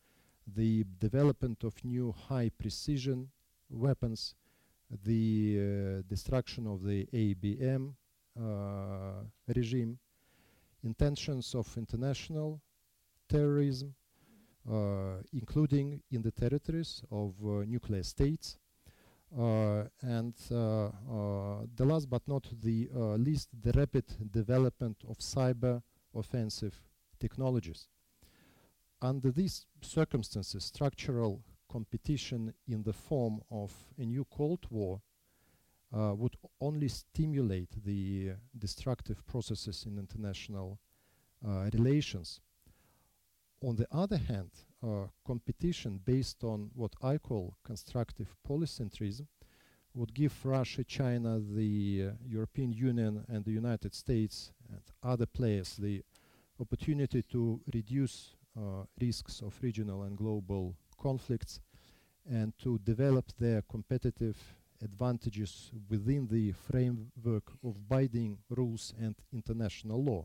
the 0.47 0.85
development 0.99 1.65
of 1.65 1.75
new 1.85 2.15
high 2.29 2.51
precision 2.59 3.29
weapons, 3.71 4.35
the 5.05 5.59
uh, 5.59 6.03
destruction 6.09 6.67
of 6.67 6.83
the 6.83 7.07
ABM 7.13 7.93
uh, 8.39 9.25
regime, 9.55 9.99
intentions 10.85 11.55
of 11.55 11.67
international 11.77 12.61
terrorism, 13.29 13.95
uh, 14.71 15.23
including 15.33 16.03
in 16.11 16.23
the 16.23 16.31
territories 16.31 17.03
of 17.11 17.35
nuclear 17.67 18.03
states, 18.03 18.59
uh, 19.37 19.85
and 20.03 20.35
uh, 20.51 20.87
uh, 20.87 20.91
the 21.75 21.85
last 21.85 22.09
but 22.09 22.27
not 22.29 22.47
the 22.63 22.89
least, 23.19 23.49
the 23.63 23.73
rapid 23.73 24.05
development 24.31 24.97
of 25.09 25.19
cyber 25.19 25.83
offensive 26.15 26.75
technologies. 27.19 27.89
Under 29.03 29.31
these 29.31 29.67
circumstances, 29.83 30.65
structural 30.65 31.43
competition 31.77 32.55
in 32.67 32.83
the 32.85 32.93
form 33.09 33.39
of 33.51 33.71
a 33.99 34.05
new 34.15 34.25
Cold 34.31 34.65
War 34.71 35.03
uh, 35.93 36.15
would 36.15 36.37
only 36.59 36.89
stimulate 36.89 37.73
the 37.85 38.31
uh, 38.31 38.35
destructive 38.59 39.19
processes 39.27 39.85
in 39.87 39.99
international 39.99 40.79
uh, 41.47 41.69
relations. 41.75 42.41
On 43.61 43.77
the 43.77 43.87
other 43.93 44.17
hand, 44.17 44.53
uh, 44.83 45.09
competition 45.27 46.01
based 46.03 46.43
on 46.45 46.71
what 46.75 46.95
I 47.03 47.19
call 47.19 47.59
constructive 47.63 48.35
polycentrism 48.49 49.27
would 49.95 50.15
give 50.15 50.35
Russia, 50.45 50.83
China, 50.83 51.39
the 51.39 52.07
uh, 52.07 52.13
European 52.27 52.73
Union 52.73 53.25
and 53.29 53.45
the 53.45 53.57
United 53.63 53.95
States 53.95 54.51
and 54.73 54.83
other 55.03 55.27
players 55.27 55.77
the 55.77 56.03
opportunity 56.59 57.23
to 57.35 57.61
reduce 57.75 58.35
uh, 58.57 58.85
risks 58.99 59.43
of 59.43 59.53
regional 59.63 60.05
and 60.05 60.17
global 60.17 60.75
conflicts 60.99 61.61
and 62.31 62.53
to 62.59 62.79
develop 62.79 63.27
their 63.39 63.63
competitive 63.63 64.37
advantages 64.83 65.71
within 65.89 66.27
the 66.27 66.53
framework 66.53 67.53
of 67.65 67.89
binding 67.89 68.39
rules 68.51 68.95
and 69.01 69.15
international 69.33 70.03
law. 70.03 70.25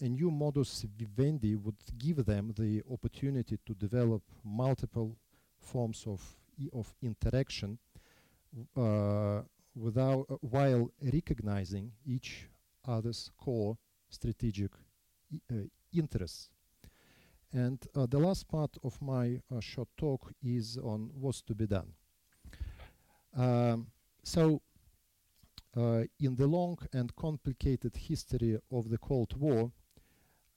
A 0.00 0.08
new 0.08 0.30
modus 0.30 0.84
vivendi 0.98 1.54
would 1.56 1.76
give 1.98 2.24
them 2.24 2.52
the 2.56 2.82
opportunity 2.92 3.58
to 3.64 3.74
develop 3.74 4.22
multiple 4.44 5.16
forms 5.58 6.04
of, 6.06 6.20
of 6.72 6.92
interaction 7.02 7.78
uh, 8.76 9.40
without, 9.74 10.26
uh, 10.30 10.34
while 10.40 10.90
recognizing 11.12 11.92
each 12.06 12.48
other's 12.86 13.30
core 13.38 13.76
strategic 14.08 14.70
uh, 15.50 15.54
interests. 15.92 16.50
And 17.52 17.78
uh, 17.94 18.06
the 18.06 18.18
last 18.18 18.48
part 18.48 18.76
of 18.82 19.00
my 19.00 19.40
uh, 19.54 19.60
short 19.60 19.88
talk 19.96 20.32
is 20.42 20.78
on 20.78 21.10
what's 21.14 21.42
to 21.42 21.54
be 21.54 21.66
done. 21.66 21.92
Um, 23.36 23.88
so, 24.22 24.62
uh, 25.76 26.04
in 26.18 26.34
the 26.36 26.46
long 26.46 26.78
and 26.92 27.14
complicated 27.16 27.94
history 27.96 28.58
of 28.70 28.88
the 28.88 28.98
Cold 28.98 29.38
War, 29.38 29.70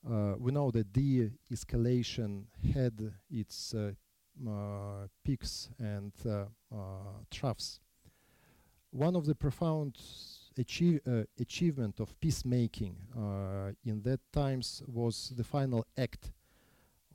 uh, 0.09 0.35
we 0.39 0.51
know 0.51 0.71
that 0.71 0.93
de-escalation 0.93 2.45
had 2.73 3.13
its 3.29 3.73
uh, 3.73 3.91
uh, 4.47 5.07
peaks 5.23 5.69
and 5.77 6.13
troughs. 7.29 7.81
One 8.91 9.15
of 9.15 9.25
the 9.25 9.35
profound 9.35 9.97
achieve, 10.57 11.01
achievement 11.39 11.99
of 11.99 12.17
peacemaking 12.21 12.95
in 13.85 14.01
that 14.03 14.21
times 14.31 14.81
was 14.87 15.33
the 15.35 15.43
final 15.43 15.85
act 15.97 16.31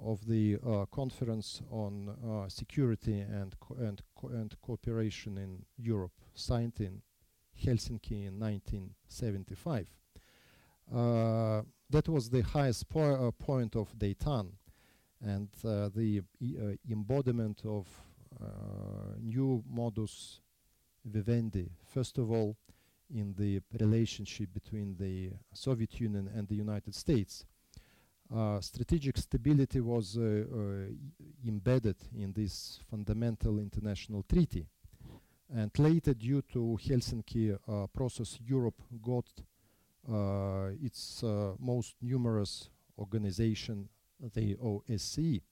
of 0.05 0.27
the 0.27 0.57
uh, 0.57 0.85
Conference 0.87 1.63
on 1.71 2.09
uh, 2.09 2.49
Security 2.49 3.21
and, 3.21 3.59
co 3.59 3.75
and, 3.77 4.03
co 4.15 4.29
and 4.29 4.55
Cooperation 4.61 5.39
in 5.39 5.65
Europe, 5.77 6.13
signed 6.35 6.75
in 6.81 7.03
Helsinki 7.63 8.27
in 8.27 8.39
1975. 8.39 9.87
Uh, 10.93 11.63
that 11.91 12.09
was 12.09 12.29
the 12.29 12.43
highest 12.43 12.89
po 12.89 13.01
uh, 13.01 13.31
point 13.31 13.75
of 13.77 13.93
détente 13.99 14.53
and 15.23 15.49
uh, 15.65 15.89
the 15.95 16.23
e 16.41 16.57
uh, 16.59 16.77
embodiment 16.91 17.65
of 17.65 17.87
new 19.21 19.63
modus 19.71 20.41
vivendi. 21.05 21.71
First 21.87 22.19
of 22.19 22.31
all, 22.31 22.57
in 23.09 23.35
the 23.35 23.61
relationship 23.79 24.53
between 24.53 24.97
the 24.97 25.31
Soviet 25.53 26.01
Union 26.01 26.29
and 26.35 26.49
the 26.49 26.57
United 26.57 26.95
States. 26.95 27.47
Uh, 28.33 28.61
strategic 28.61 29.17
stability 29.19 29.81
was 29.81 30.17
uh, 30.17 30.21
uh, 30.21 31.47
embedded 31.47 31.97
in 32.17 32.33
this 32.33 32.81
fundamental 32.91 33.59
international 33.59 34.23
treaty. 34.23 34.67
And 35.55 35.71
later, 35.79 36.15
due 36.15 36.43
to 36.53 36.79
Helsinki 36.83 37.57
process, 37.93 38.39
Europe 38.45 38.81
got 39.03 39.27
its 40.83 41.23
most 41.61 41.95
numerous 42.01 42.71
organization, 42.99 43.89
the 44.35 44.57
OSCE. 44.57 45.43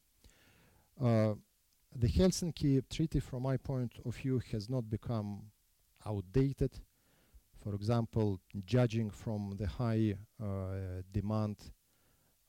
the 0.98 2.08
Helsinki 2.08 2.82
Treaty, 2.88 3.20
from 3.20 3.42
my 3.42 3.58
point 3.58 3.92
of 4.04 4.16
view, 4.16 4.40
has 4.50 4.68
not 4.68 4.88
become 4.88 5.42
outdated. 6.06 6.72
For 7.62 7.74
example, 7.74 8.40
judging 8.64 9.10
from 9.10 9.56
the 9.56 9.66
high 9.68 10.14
demand 11.12 11.56
uh, 11.60 11.64
uh, 11.64 11.81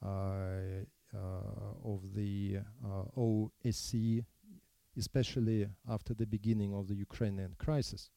of 0.04 2.02
the 2.16 2.60
uh, 2.84 3.04
OSCE, 3.18 4.26
especially 4.98 5.68
after 5.90 6.14
the 6.14 6.26
beginning 6.26 6.74
of 6.74 6.88
the 6.88 6.96
Ukrainian 6.96 7.56
crisis. 7.58 8.10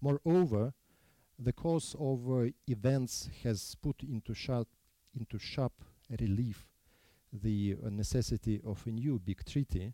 Moreover, 0.00 0.72
the 1.38 1.52
course 1.52 1.96
of 1.98 2.52
events 2.68 3.28
has 3.42 3.76
put 3.82 4.02
into 4.02 4.34
sharp, 4.34 4.68
into 5.18 5.38
sharp 5.38 5.72
relief 6.20 6.68
the 7.32 7.76
uh, 7.84 7.88
necessity 7.88 8.60
of 8.64 8.86
a 8.86 8.90
new 8.90 9.18
big 9.18 9.44
treaty, 9.44 9.92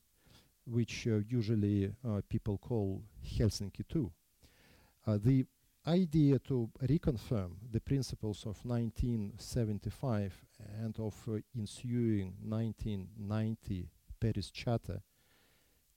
which 0.67 1.07
uh, 1.07 1.21
usually 1.29 1.93
uh, 2.07 2.21
people 2.29 2.59
call 2.59 3.03
Helsinki 3.25 3.85
II. 3.95 4.11
the 5.19 5.47
idea 5.89 6.39
to 6.39 6.69
reconfirm 6.83 7.53
the 7.73 7.81
principles 7.81 8.45
of 8.45 8.63
1975 8.65 10.35
and 10.83 10.95
of 10.99 11.15
uh, 11.27 11.39
ensuing 11.57 12.35
1990 12.45 13.89
Paris 14.21 14.51
Charter, 14.51 15.01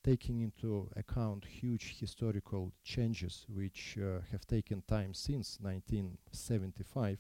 taking 0.02 0.40
into 0.42 0.90
account 0.96 1.44
huge 1.44 1.98
historical 2.00 2.72
changes 2.86 3.46
which 3.50 3.98
uh, 3.98 4.22
have 4.32 4.48
taken 4.48 4.82
time 4.88 5.14
since 5.14 5.58
1975, 5.62 7.20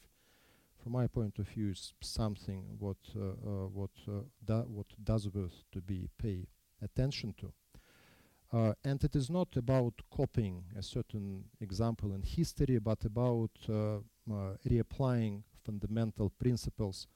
from 0.81 0.93
my 0.93 1.07
point 1.07 1.39
of 1.39 1.47
view, 1.49 1.71
is 1.71 1.93
something 1.99 2.63
what 2.79 2.97
uh, 3.15 3.19
uh 3.21 3.67
what 3.67 3.91
uh, 4.07 4.61
what 4.63 4.87
does 5.03 5.27
worth 5.29 5.63
to 5.73 5.81
be 5.81 6.09
pay 6.17 6.47
attention 6.81 7.33
to. 7.37 7.51
Uh, 8.53 8.73
and 8.83 9.01
it 9.03 9.15
is 9.15 9.29
not 9.29 9.55
about 9.55 9.93
copying 10.13 10.63
a 10.77 10.83
certain 10.83 11.43
example 11.61 12.13
in 12.13 12.21
history, 12.21 12.79
but 12.79 13.03
about 13.05 13.51
uh, 13.69 13.95
uh, 13.95 13.99
reapplying 14.67 15.41
fundamental 15.63 16.29
principles 16.29 17.07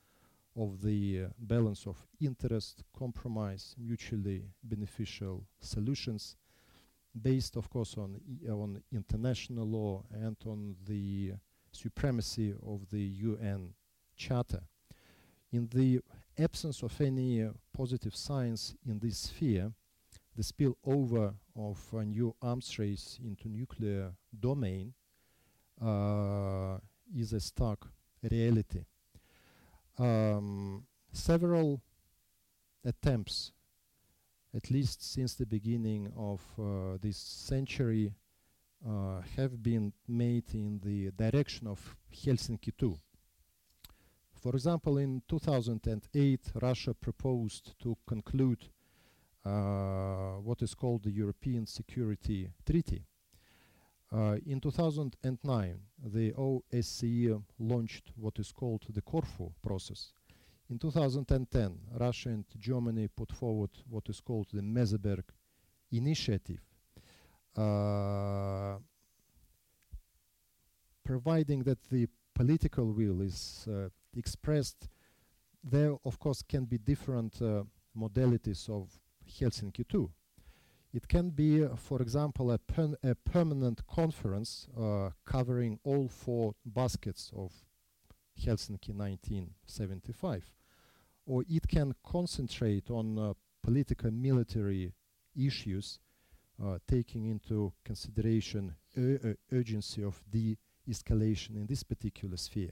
of 0.55 0.81
the 0.81 1.23
uh, 1.23 1.27
balance 1.37 1.85
of 1.85 1.97
interest, 2.21 2.83
compromise, 2.97 3.75
mutually 3.77 4.45
beneficial 4.63 5.43
solutions, 5.59 6.37
based, 7.21 7.57
of 7.57 7.69
course, 7.69 7.97
on 7.97 8.19
on 8.49 8.81
international 8.93 9.67
law 9.67 10.03
and 10.13 10.37
on 10.45 10.75
the 10.87 11.33
supremacy 11.71 12.53
of 12.65 12.89
the 12.89 13.01
UN 13.01 13.73
Charter. 14.15 14.63
In 15.51 15.67
the 15.67 15.99
absence 16.37 16.81
of 16.81 16.99
any 17.01 17.43
uh, 17.43 17.49
positive 17.73 18.15
signs 18.15 18.75
in 18.87 18.99
this 18.99 19.17
sphere, 19.17 19.71
the 20.35 20.43
spillover 20.43 21.33
of 21.55 21.79
a 21.93 22.03
new 22.03 22.35
arms 22.41 22.77
race 22.77 23.19
into 23.23 23.47
nuclear 23.47 24.11
domain 24.37 24.93
uh, 25.81 26.77
is 27.15 27.33
a 27.33 27.39
stark 27.39 27.87
reality. 28.21 28.83
Um, 29.97 30.85
several 31.13 31.81
attempts, 32.83 33.53
at 34.53 34.69
least 34.69 35.13
since 35.13 35.35
the 35.35 35.45
beginning 35.45 36.11
of 36.17 36.41
uh, 36.59 36.97
this 37.01 37.17
century, 37.17 38.13
uh, 38.87 39.21
have 39.37 39.63
been 39.63 39.93
made 40.07 40.53
in 40.53 40.79
the 40.83 41.11
direction 41.11 41.67
of 41.67 41.95
Helsinki 42.13 42.71
II. 42.81 42.95
For 44.33 44.51
example, 44.53 44.97
in 44.97 45.23
2008, 45.27 46.51
Russia 46.61 46.93
proposed 46.93 47.73
to 47.79 47.97
conclude 48.05 48.63
uh, 48.63 48.74
what 49.45 50.61
is 50.61 50.73
called 50.73 51.03
the 51.03 51.11
European 51.11 51.65
Security 51.65 52.49
Treaty. 52.65 53.03
Uh, 54.11 54.37
in 54.45 54.61
2009, 54.61 55.79
the 56.03 56.31
OSCE 56.33 57.41
launched 57.59 58.11
what 58.15 58.39
is 58.39 58.51
called 58.51 58.85
the 58.89 59.01
Corfu 59.01 59.51
process. 59.61 60.13
In 60.69 60.79
2010, 60.79 61.77
Russia 61.99 62.29
and 62.29 62.45
Germany 62.57 63.07
put 63.07 63.31
forward 63.31 63.69
what 63.89 64.07
is 64.09 64.19
called 64.19 64.47
the 64.53 64.61
Meseberg 64.61 65.23
Initiative, 65.91 66.61
uh, 67.55 68.77
providing 71.03 71.63
that 71.63 71.83
the 71.89 72.07
political 72.33 72.91
will 72.93 73.21
is 73.21 73.67
uh, 73.69 73.89
expressed. 74.15 74.89
There, 75.63 75.95
of 76.03 76.19
course, 76.19 76.41
can 76.41 76.65
be 76.65 76.77
different 76.77 77.41
uh, 77.41 77.63
modalities 77.95 78.69
of 78.69 78.89
Helsinki 79.27 79.85
II. 79.93 80.07
It 80.93 81.09
can 81.09 81.29
be, 81.29 81.63
uh, 81.63 81.75
for 81.75 82.01
example, 82.01 82.51
a, 82.51 82.59
a 83.03 83.15
permanent 83.15 83.85
conference 83.85 84.67
uh, 84.77 85.09
covering 85.25 85.77
all 85.83 86.07
four 86.07 86.55
baskets 86.65 87.31
of 87.35 87.51
Helsinki 88.39 88.93
1975. 88.93 90.51
Or 91.25 91.43
it 91.49 91.67
can 91.67 91.93
concentrate 92.05 92.89
on 92.89 93.19
uh, 93.19 93.33
political 93.61 94.11
military 94.11 94.93
issues, 95.35 95.99
uh, 96.63 96.77
taking 96.87 97.25
into 97.25 97.73
consideration 97.83 98.75
urgency 99.51 100.01
of 100.01 100.23
de-escalation 100.31 101.57
in 101.57 101.65
this 101.67 101.83
particular 101.83 102.37
sphere. 102.37 102.71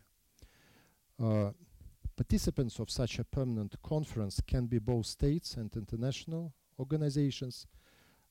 Participants 2.15 2.79
of 2.79 2.91
such 2.91 3.17
a 3.19 3.23
permanent 3.23 3.75
conference 3.81 4.39
can 4.45 4.67
be 4.67 4.77
both 4.77 5.07
states 5.07 5.55
and 5.55 5.75
international 5.75 6.53
organizations, 6.79 7.65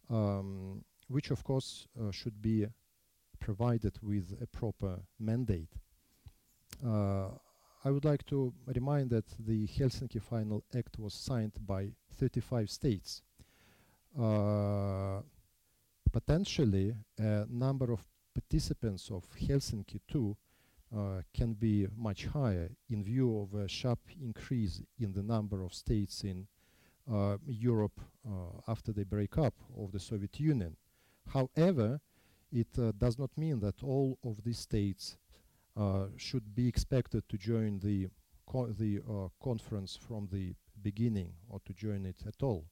um, 0.09 0.85
which 1.09 1.31
of 1.31 1.43
course 1.43 1.89
uh, 2.01 2.11
should 2.13 2.41
be 2.41 2.67
provided 3.41 3.99
with 4.01 4.39
a 4.41 4.47
proper 4.47 5.01
mandate. 5.19 5.73
Uh, 6.85 7.29
I 7.85 7.91
would 7.91 8.05
like 8.05 8.25
to 8.27 8.55
remind 8.67 9.11
that 9.11 9.25
the 9.39 9.67
Helsinki 9.67 10.23
Final 10.23 10.63
Act 10.77 11.01
was 11.01 11.15
signed 11.15 11.55
by 11.67 11.89
35 12.17 12.71
states. 12.71 13.23
Uh, 14.17 15.23
potentially, 16.13 16.95
a 17.19 17.47
number 17.51 17.93
of 17.93 18.07
participants 18.33 19.11
of 19.11 19.25
Helsinki 19.35 20.01
II 20.15 20.31
uh, 20.31 20.35
can 21.33 21.55
be 21.55 21.87
much 21.97 22.27
higher 22.27 22.71
in 22.91 23.03
view 23.03 23.41
of 23.41 23.59
a 23.59 23.67
sharp 23.69 24.01
increase 24.21 24.83
in 24.99 25.13
the 25.13 25.23
number 25.23 25.63
of 25.65 25.73
states 25.73 26.23
in 26.25 26.47
uh, 27.11 27.37
Europe 27.47 28.01
uh, 28.25 28.31
after 28.69 28.93
the 28.93 29.05
breakup 29.05 29.55
of 29.77 29.91
the 29.91 29.99
Soviet 29.99 30.39
Union. 30.39 30.77
However, 31.33 32.01
it 32.53 32.69
uh, 32.79 32.93
does 32.97 33.19
not 33.19 33.31
mean 33.37 33.59
that 33.61 33.83
all 33.83 34.19
of 34.25 34.45
these 34.45 34.61
states 34.61 35.17
uh, 35.77 36.07
should 36.17 36.55
be 36.55 36.69
expected 36.69 37.29
to 37.29 37.37
join 37.37 37.81
the 37.81 38.09
co 38.47 38.67
the 38.67 39.01
uh, 39.01 39.29
conference 39.43 39.97
from 39.97 40.29
the 40.31 40.55
beginning 40.81 41.33
or 41.49 41.59
to 41.65 41.73
join 41.73 42.07
it 42.07 42.23
at 42.27 42.43
all. 42.43 42.67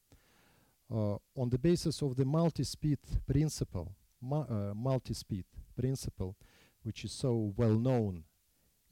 on 1.36 1.48
the 1.50 1.58
basis 1.58 2.02
of 2.02 2.14
the 2.16 2.24
multi-speed 2.24 2.98
principle, 3.26 3.92
mu 4.20 4.44
multi-speed 4.74 5.46
principle, 5.74 6.36
which 6.82 7.04
is 7.04 7.12
so 7.12 7.52
well 7.56 7.78
known 7.78 8.24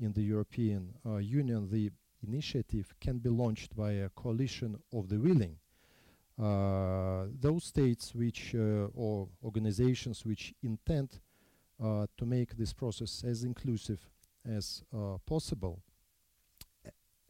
in 0.01 0.13
the 0.13 0.23
European 0.23 0.95
uh, 1.05 1.17
Union, 1.17 1.69
the 1.71 1.91
initiative 2.27 2.95
can 3.01 3.19
be 3.19 3.29
launched 3.29 3.77
by 3.77 3.93
a 3.93 4.09
coalition 4.11 4.79
of 4.93 5.09
the 5.09 5.19
willing. 5.19 5.57
Uh, 6.41 7.27
those 7.41 7.65
states 7.65 8.15
which 8.15 8.55
uh, 8.55 8.87
or 8.95 9.29
organizations 9.43 10.25
which 10.25 10.55
intend 10.63 11.21
uh, 11.83 12.07
to 12.17 12.25
make 12.25 12.57
this 12.57 12.73
process 12.73 13.25
as 13.25 13.43
inclusive 13.43 14.09
as 14.49 14.83
uh, 14.95 15.17
possible. 15.27 15.81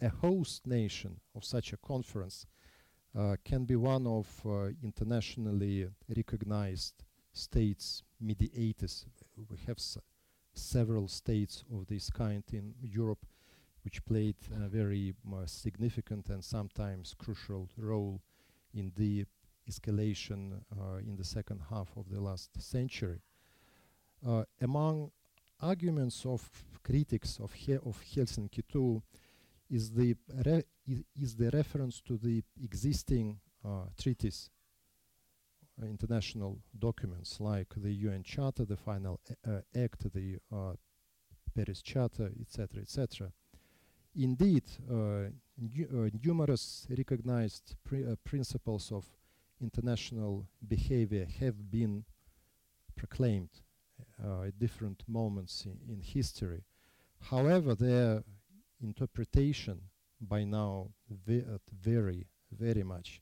A 0.01 0.09
host 0.09 0.67
nation 0.67 1.21
of 1.35 1.45
such 1.45 1.73
a 1.73 1.77
conference 1.79 2.47
uh, 3.19 3.37
can 3.45 3.65
be 3.65 3.77
one 3.77 4.07
of 4.07 4.27
internationally 4.83 5.89
recognized 6.15 7.03
states 7.33 8.03
mediators. 8.21 9.07
We 9.51 9.57
have 9.67 9.79
several 10.61 11.09
states 11.09 11.65
of 11.73 11.87
this 11.87 12.11
kind 12.11 12.45
in 12.53 12.75
Europe 12.83 13.25
which 13.83 14.05
played 14.05 14.37
a 14.65 14.69
very 14.69 15.15
uh, 15.33 15.47
significant 15.47 16.29
and 16.29 16.45
sometimes 16.45 17.15
crucial 17.19 17.69
role 17.79 18.21
in 18.75 18.93
the 18.97 19.25
escalation 19.71 20.61
uh, 20.79 20.97
in 20.97 21.17
the 21.17 21.25
second 21.25 21.61
half 21.71 21.89
of 21.97 22.09
the 22.11 22.21
last 22.21 22.51
century. 22.61 23.21
uh, 24.27 24.45
among 24.61 25.11
arguments 25.61 26.25
of 26.25 26.49
critics 26.83 27.39
of, 27.41 27.53
He 27.53 27.75
of 27.75 28.01
Helsinki 28.15 28.63
II 28.75 29.03
is 29.71 29.91
the, 29.91 30.17
is 31.21 31.37
the 31.37 31.51
reference 31.51 32.01
to 32.03 32.17
the 32.17 32.43
existing 32.63 33.39
uh, 33.65 33.87
treaties, 34.01 34.51
international 35.83 36.59
documents 36.79 37.41
like 37.41 37.69
the 37.77 37.93
UN 37.93 38.23
Charter, 38.23 38.65
the 38.65 38.77
Final 38.77 39.21
uh, 39.47 39.61
Act, 39.77 40.13
the 40.13 40.39
uh, 40.53 40.73
Paris 41.55 41.83
Charter, 41.83 42.31
etc., 42.41 42.83
etc. 42.83 43.33
Indeed, 44.17 44.65
uh, 44.91 45.29
numerous 46.25 46.87
recognized 46.97 47.77
principles 48.25 48.91
of 48.91 49.05
international 49.61 50.47
behavior 50.67 51.27
have 51.41 51.71
been 51.71 52.05
proclaimed 52.97 53.51
uh, 54.25 54.43
at 54.43 54.59
different 54.59 55.03
moments 55.07 55.67
in, 55.67 55.79
in, 55.93 56.01
history. 56.01 56.65
However, 57.21 57.75
their 57.75 58.23
interpretation 58.83 59.81
by 60.21 60.45
now 60.45 60.89
uh, 61.29 61.59
vary 61.81 62.27
very 62.51 62.83
much 62.83 63.21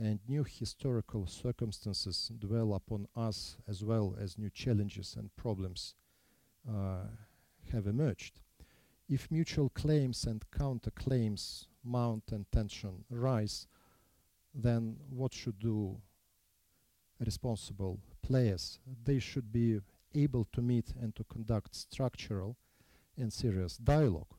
and 0.00 0.20
new 0.28 0.44
historical 0.44 1.26
circumstances 1.26 2.30
dwell 2.38 2.74
upon 2.74 3.06
us 3.16 3.56
as 3.66 3.84
well 3.84 4.14
as 4.20 4.38
new 4.38 4.50
challenges 4.50 5.16
and 5.18 5.34
problems 5.36 5.94
uh, 6.68 7.06
have 7.72 7.86
emerged. 7.86 8.40
If 9.08 9.30
mutual 9.30 9.70
claims 9.70 10.24
and 10.24 10.44
counterclaims 10.50 11.66
mount 11.84 12.24
and 12.30 12.50
tension 12.52 13.04
rise, 13.10 13.66
then 14.54 14.96
what 15.10 15.34
should 15.34 15.58
do 15.58 16.00
responsible 17.24 17.98
players? 18.22 18.78
They 19.04 19.18
should 19.18 19.50
be 19.50 19.80
able 20.14 20.46
to 20.52 20.62
meet 20.62 20.92
and 21.00 21.14
to 21.16 21.24
conduct 21.24 21.74
structural 21.74 22.56
and 23.16 23.32
serious 23.32 23.76
dialogue. 23.76 24.37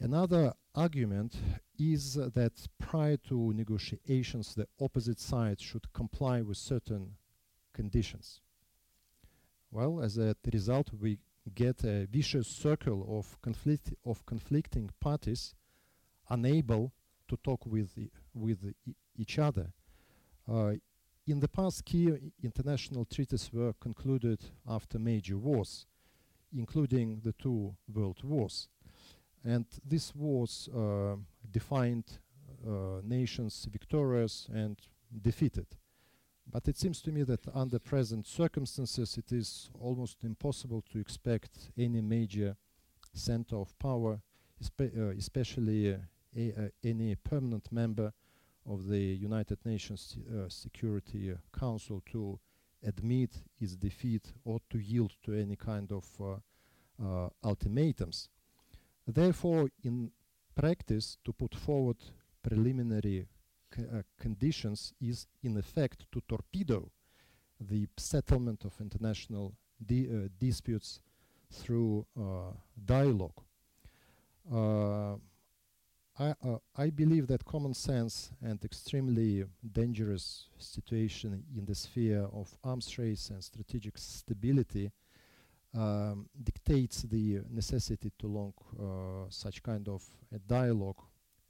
Another 0.00 0.54
argument 0.74 1.36
is 1.78 2.14
that 2.14 2.68
prior 2.78 3.16
to 3.16 3.52
negotiations, 3.52 4.54
the 4.54 4.68
opposite 4.80 5.18
side 5.18 5.60
should 5.60 5.92
comply 5.92 6.40
with 6.40 6.56
certain 6.56 7.16
conditions. 7.72 8.40
Well, 9.70 10.00
as 10.00 10.16
a 10.16 10.36
result, 10.52 10.90
we 10.98 11.18
get 11.54 11.82
a 11.84 12.06
vicious 12.06 12.46
circle 12.46 13.18
of, 13.18 13.40
conflict 13.42 13.92
of 14.04 14.24
conflicting 14.24 14.90
parties 15.00 15.54
unable 16.30 16.92
to 17.28 17.36
talk 17.38 17.66
with, 17.66 17.90
with 18.34 18.72
each 19.16 19.38
other. 19.38 19.72
Uh, 20.50 20.74
in 21.26 21.40
the 21.40 21.48
past, 21.48 21.84
key 21.84 22.32
international 22.42 23.04
treaties 23.04 23.50
were 23.52 23.74
concluded 23.74 24.40
after 24.66 24.98
major 24.98 25.36
wars, 25.36 25.86
including 26.52 27.20
the 27.22 27.32
two 27.32 27.74
world 27.92 28.22
wars. 28.22 28.68
And 29.48 29.64
this 29.82 30.14
was 30.14 30.68
uh, 30.68 31.16
defined 31.50 32.04
uh, 32.66 33.00
nations 33.02 33.66
victorious 33.72 34.46
and 34.52 34.76
defeated. 35.22 35.66
But 36.50 36.68
it 36.68 36.76
seems 36.76 37.00
to 37.02 37.12
me 37.12 37.22
that 37.22 37.48
under 37.54 37.78
present 37.78 38.26
circumstances, 38.26 39.16
it 39.16 39.32
is 39.32 39.70
almost 39.80 40.22
impossible 40.22 40.82
to 40.92 40.98
expect 40.98 41.70
any 41.78 42.02
major 42.02 42.56
center 43.14 43.56
of 43.56 43.78
power, 43.78 44.20
espe 44.62 44.86
uh, 44.94 45.16
especially 45.16 45.94
uh, 45.94 45.98
uh, 46.36 46.68
any 46.84 47.14
permanent 47.14 47.72
member 47.72 48.12
of 48.66 48.86
the 48.86 49.00
United 49.00 49.64
Nations 49.64 50.18
uh, 50.18 50.50
Security 50.50 51.34
Council 51.58 52.02
to 52.12 52.38
admit 52.86 53.30
its 53.58 53.76
defeat 53.76 54.30
or 54.44 54.60
to 54.68 54.78
yield 54.78 55.14
to 55.22 55.32
any 55.32 55.56
kind 55.56 55.90
of 55.90 56.04
ultimatums. 57.42 58.28
Therefore, 59.08 59.70
in 59.82 60.10
practice, 60.54 61.16
to 61.24 61.32
put 61.32 61.54
forward 61.54 61.96
preliminary 62.42 63.26
uh, 63.78 64.02
conditions 64.20 64.92
is 65.00 65.26
in 65.42 65.56
effect 65.56 66.04
to 66.12 66.20
torpedo 66.28 66.90
the 67.58 67.86
settlement 67.96 68.64
of 68.64 68.78
international 68.80 69.54
di 69.84 70.08
uh, 70.08 70.28
disputes 70.38 71.00
through 71.50 72.06
uh, 72.18 72.52
dialogue. 72.84 73.40
Uh, 74.52 75.16
I, 76.20 76.34
uh, 76.44 76.58
I, 76.76 76.90
believe 76.90 77.28
that 77.28 77.44
common 77.44 77.74
sense 77.74 78.32
and 78.42 78.62
extremely 78.64 79.44
dangerous 79.72 80.48
situation 80.58 81.44
in 81.56 81.64
the 81.64 81.74
sphere 81.74 82.26
of 82.32 82.56
arms 82.64 82.98
race 82.98 83.30
and 83.30 83.42
strategic 83.42 83.96
stability 83.96 84.90
um, 85.74 86.28
dictates 86.42 87.02
the 87.02 87.40
necessity 87.50 88.10
to 88.18 88.26
long 88.26 88.52
uh, 88.78 89.26
such 89.28 89.62
kind 89.62 89.88
of 89.88 90.02
a 90.34 90.38
dialogue 90.38 91.00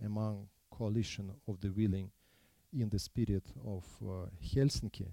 among 0.04 0.48
coalition 0.70 1.30
of 1.46 1.60
the 1.60 1.70
willing 1.70 2.10
in 2.72 2.88
the 2.88 2.98
spirit 2.98 3.44
of 3.66 3.84
uh, 4.02 4.26
Helsinki. 4.44 5.12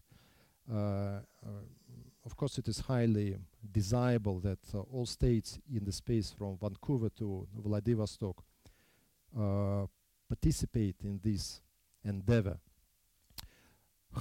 Uh, 0.71 0.75
uh, 0.75 1.21
of 2.25 2.35
course, 2.35 2.57
it 2.57 2.67
is 2.67 2.79
highly 2.79 3.37
desirable 3.71 4.39
that 4.39 4.59
all 4.91 5.05
states 5.05 5.59
in 5.71 5.85
the 5.85 5.91
space 5.91 6.31
from 6.31 6.57
Vancouver 6.57 7.09
to 7.09 7.47
Vladivostok 7.55 8.43
participate 10.27 10.95
in 11.03 11.19
this 11.23 11.61
endeavor. 12.03 12.57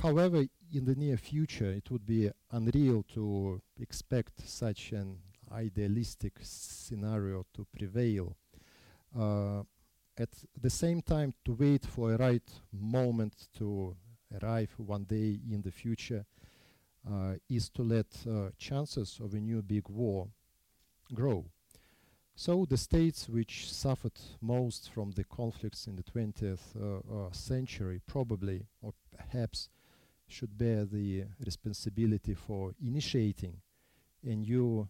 However, 0.03 0.45
in 0.73 0.85
the 0.85 0.95
near 0.95 1.17
future, 1.17 1.71
it 1.71 1.91
would 1.91 2.05
be 2.05 2.31
unreal 2.51 3.05
to 3.15 3.61
expect 3.81 4.47
such 4.47 4.93
an 4.93 5.19
idealistic 5.53 6.39
scenario 6.43 7.47
to 7.55 7.67
prevail. 7.77 8.37
Uh, 9.17 9.63
at 10.17 10.31
the 10.61 10.71
same 10.71 11.03
time, 11.03 11.35
to 11.45 11.53
wait 11.53 11.87
for 11.87 12.13
a 12.13 12.17
right 12.17 12.49
moment 12.73 13.49
to 13.59 13.97
arrive 14.43 14.73
one 14.77 15.05
day 15.05 15.41
in 15.51 15.63
the 15.63 15.71
future 15.71 16.25
uh, 17.11 17.35
is 17.49 17.69
to 17.71 17.83
let 17.83 18.07
uh, 18.29 18.51
chances 18.59 19.21
of 19.23 19.35
a 19.35 19.41
new 19.41 19.63
big 19.63 19.89
war 19.89 20.29
grow. 21.13 21.45
So 22.37 22.67
the 22.69 22.77
states 22.77 23.29
which 23.29 23.73
suffered 23.73 24.19
most 24.41 24.91
from 24.91 25.13
the 25.13 25.25
conflicts 25.25 25.87
in 25.87 25.97
the 25.97 26.03
20th 26.03 26.59
uh, 26.75 27.27
uh, 27.27 27.33
century 27.33 28.01
probably 28.07 28.67
or 28.83 28.93
perhaps 29.17 29.69
should 30.29 30.57
bear 30.57 30.85
the 30.85 31.25
responsibility 31.45 32.35
for 32.35 32.75
initiating 32.83 33.57
a 34.25 34.35
new 34.35 34.89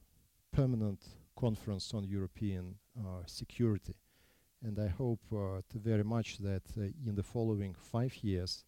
permanent 0.52 1.00
conference 1.36 1.92
on 1.94 2.04
European 2.04 2.76
uh, 2.98 3.22
security. 3.26 3.94
And 4.62 4.78
I 4.78 4.88
hope 4.88 5.20
uh, 5.32 5.60
very 5.74 6.04
much 6.04 6.38
that 6.38 6.62
uh, 6.78 6.82
in 7.06 7.14
the 7.14 7.22
following 7.22 7.74
five 7.74 8.16
years, 8.22 8.64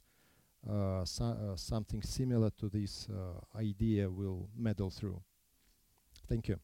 uh, 0.68 1.04
so 1.04 1.24
uh, 1.24 1.56
something 1.56 2.02
similar 2.02 2.50
to 2.50 2.68
this 2.68 3.08
uh, 3.08 3.58
idea 3.58 4.10
will 4.10 4.48
meddle 4.56 4.90
through. 4.90 5.22
Thank 6.28 6.48
you. 6.48 6.58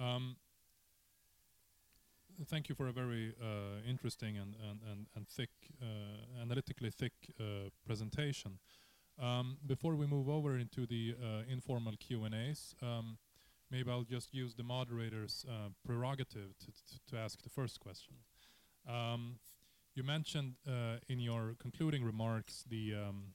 Um, 0.00 0.36
thank 2.48 2.68
you 2.68 2.74
for 2.74 2.88
a 2.88 2.92
very 2.92 3.34
uh, 3.40 3.80
interesting 3.88 4.38
and, 4.38 4.54
and, 4.68 4.80
and, 4.90 5.06
and 5.14 5.28
thick, 5.28 5.50
uh, 5.82 6.40
analytically 6.40 6.90
thick 6.90 7.12
uh, 7.38 7.68
presentation. 7.84 8.58
Um, 9.20 9.58
before 9.66 9.94
we 9.94 10.06
move 10.06 10.28
over 10.28 10.56
into 10.56 10.86
the 10.86 11.14
uh, 11.22 11.42
informal 11.50 11.92
Q&As, 11.98 12.74
um, 12.82 13.18
maybe 13.70 13.90
I'll 13.90 14.04
just 14.04 14.32
use 14.32 14.54
the 14.54 14.62
moderator's 14.62 15.44
uh, 15.48 15.68
prerogative 15.84 16.56
to, 16.58 16.66
to, 16.66 17.00
to, 17.10 17.18
ask 17.18 17.42
the 17.42 17.50
first 17.50 17.80
question. 17.80 18.14
Um, 18.88 19.38
you 19.94 20.02
mentioned 20.02 20.54
uh, 20.66 20.96
in 21.08 21.20
your 21.20 21.56
concluding 21.60 22.02
remarks 22.02 22.64
the 22.68 22.94
um, 22.94 23.34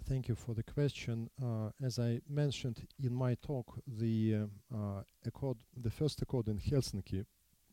Thank 0.08 0.28
you 0.28 0.36
for 0.36 0.54
the 0.54 0.62
question. 0.62 1.28
Uh, 1.42 1.70
as 1.84 1.98
I 1.98 2.20
mentioned 2.28 2.86
in 3.02 3.12
my 3.14 3.34
talk, 3.34 3.78
the 3.86 4.48
uh, 4.72 5.02
accord, 5.24 5.56
the 5.76 5.90
first 5.90 6.22
accord 6.22 6.46
in 6.48 6.58
Helsinki 6.58 7.26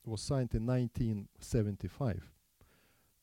was 0.06 0.22
signed 0.22 0.54
in 0.54 0.65
1975. 0.65 2.30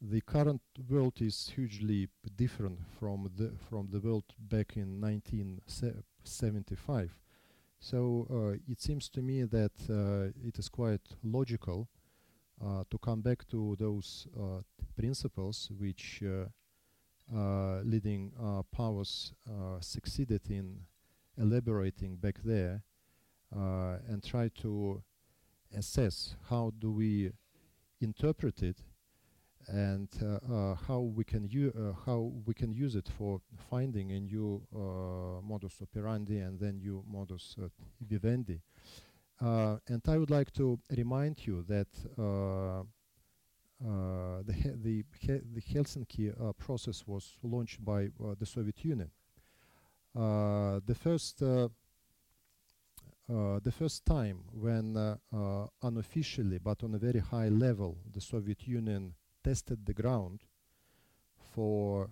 The 0.00 0.22
current 0.22 0.62
world 0.88 1.20
is 1.20 1.52
hugely 1.54 2.08
different 2.36 2.78
from 2.98 3.30
the 3.36 3.52
from 3.68 3.88
the 3.90 4.00
world 4.00 4.24
back 4.38 4.76
in 4.76 4.98
1975. 5.00 7.18
So 7.80 8.26
uh, 8.30 8.52
it 8.68 8.80
seems 8.80 9.08
to 9.10 9.20
me 9.22 9.44
that 9.44 9.72
it 10.42 10.58
is 10.58 10.68
quite 10.68 11.16
logical 11.22 11.88
to 12.60 12.98
come 12.98 13.22
back 13.22 13.46
to 13.48 13.76
those 13.78 14.26
principles 14.96 15.70
which 15.78 16.22
Uh, 17.32 17.80
leading 17.84 18.32
uh, 18.42 18.60
powers 18.72 19.32
uh, 19.48 19.78
succeeded 19.80 20.40
in 20.50 20.80
elaborating 21.38 22.16
back 22.16 22.34
there 22.44 22.82
and 23.52 24.24
try 24.24 24.48
to 24.48 25.00
assess 25.76 26.34
how 26.48 26.72
do 26.80 26.90
we 26.90 27.30
interpret 28.00 28.64
it 28.64 28.78
and 29.68 30.08
uh, 30.22 30.52
uh, 30.52 30.74
how 30.74 31.00
we 31.00 31.22
can 31.22 31.48
uh, 31.76 31.92
how 32.04 32.32
we 32.46 32.54
can 32.54 32.72
use 32.72 32.96
it 32.96 33.08
for 33.16 33.40
finding 33.70 34.10
a 34.10 34.20
new 34.20 34.60
modus 35.44 35.74
operandi 35.80 36.38
and 36.38 36.58
then 36.58 36.78
new 36.78 37.04
modus 37.08 37.56
vivendi. 38.00 38.60
and 39.40 40.02
I 40.08 40.18
would 40.18 40.30
like 40.30 40.52
to 40.54 40.80
remind 40.96 41.46
you 41.46 41.62
that 41.68 41.88
the, 43.80 44.54
the, 44.82 45.04
the 45.54 45.60
Helsinki 45.60 46.56
process 46.58 47.04
was 47.06 47.36
launched 47.42 47.84
by 47.84 48.08
the 48.38 48.46
Soviet 48.46 48.84
Union. 48.84 49.10
the 50.14 50.94
first 50.94 51.42
uh, 53.30 53.60
the 53.62 53.70
first 53.70 54.04
time 54.04 54.42
when 54.50 54.96
uh, 54.96 55.14
uh, 55.32 55.64
unofficially 55.82 56.58
but 56.58 56.82
on 56.82 56.96
a 56.96 56.98
very 56.98 57.20
high 57.20 57.48
level 57.48 57.96
the 58.12 58.20
Soviet 58.20 58.66
Union 58.66 59.14
tested 59.44 59.86
the 59.86 59.94
ground 59.94 60.40
for 61.54 62.10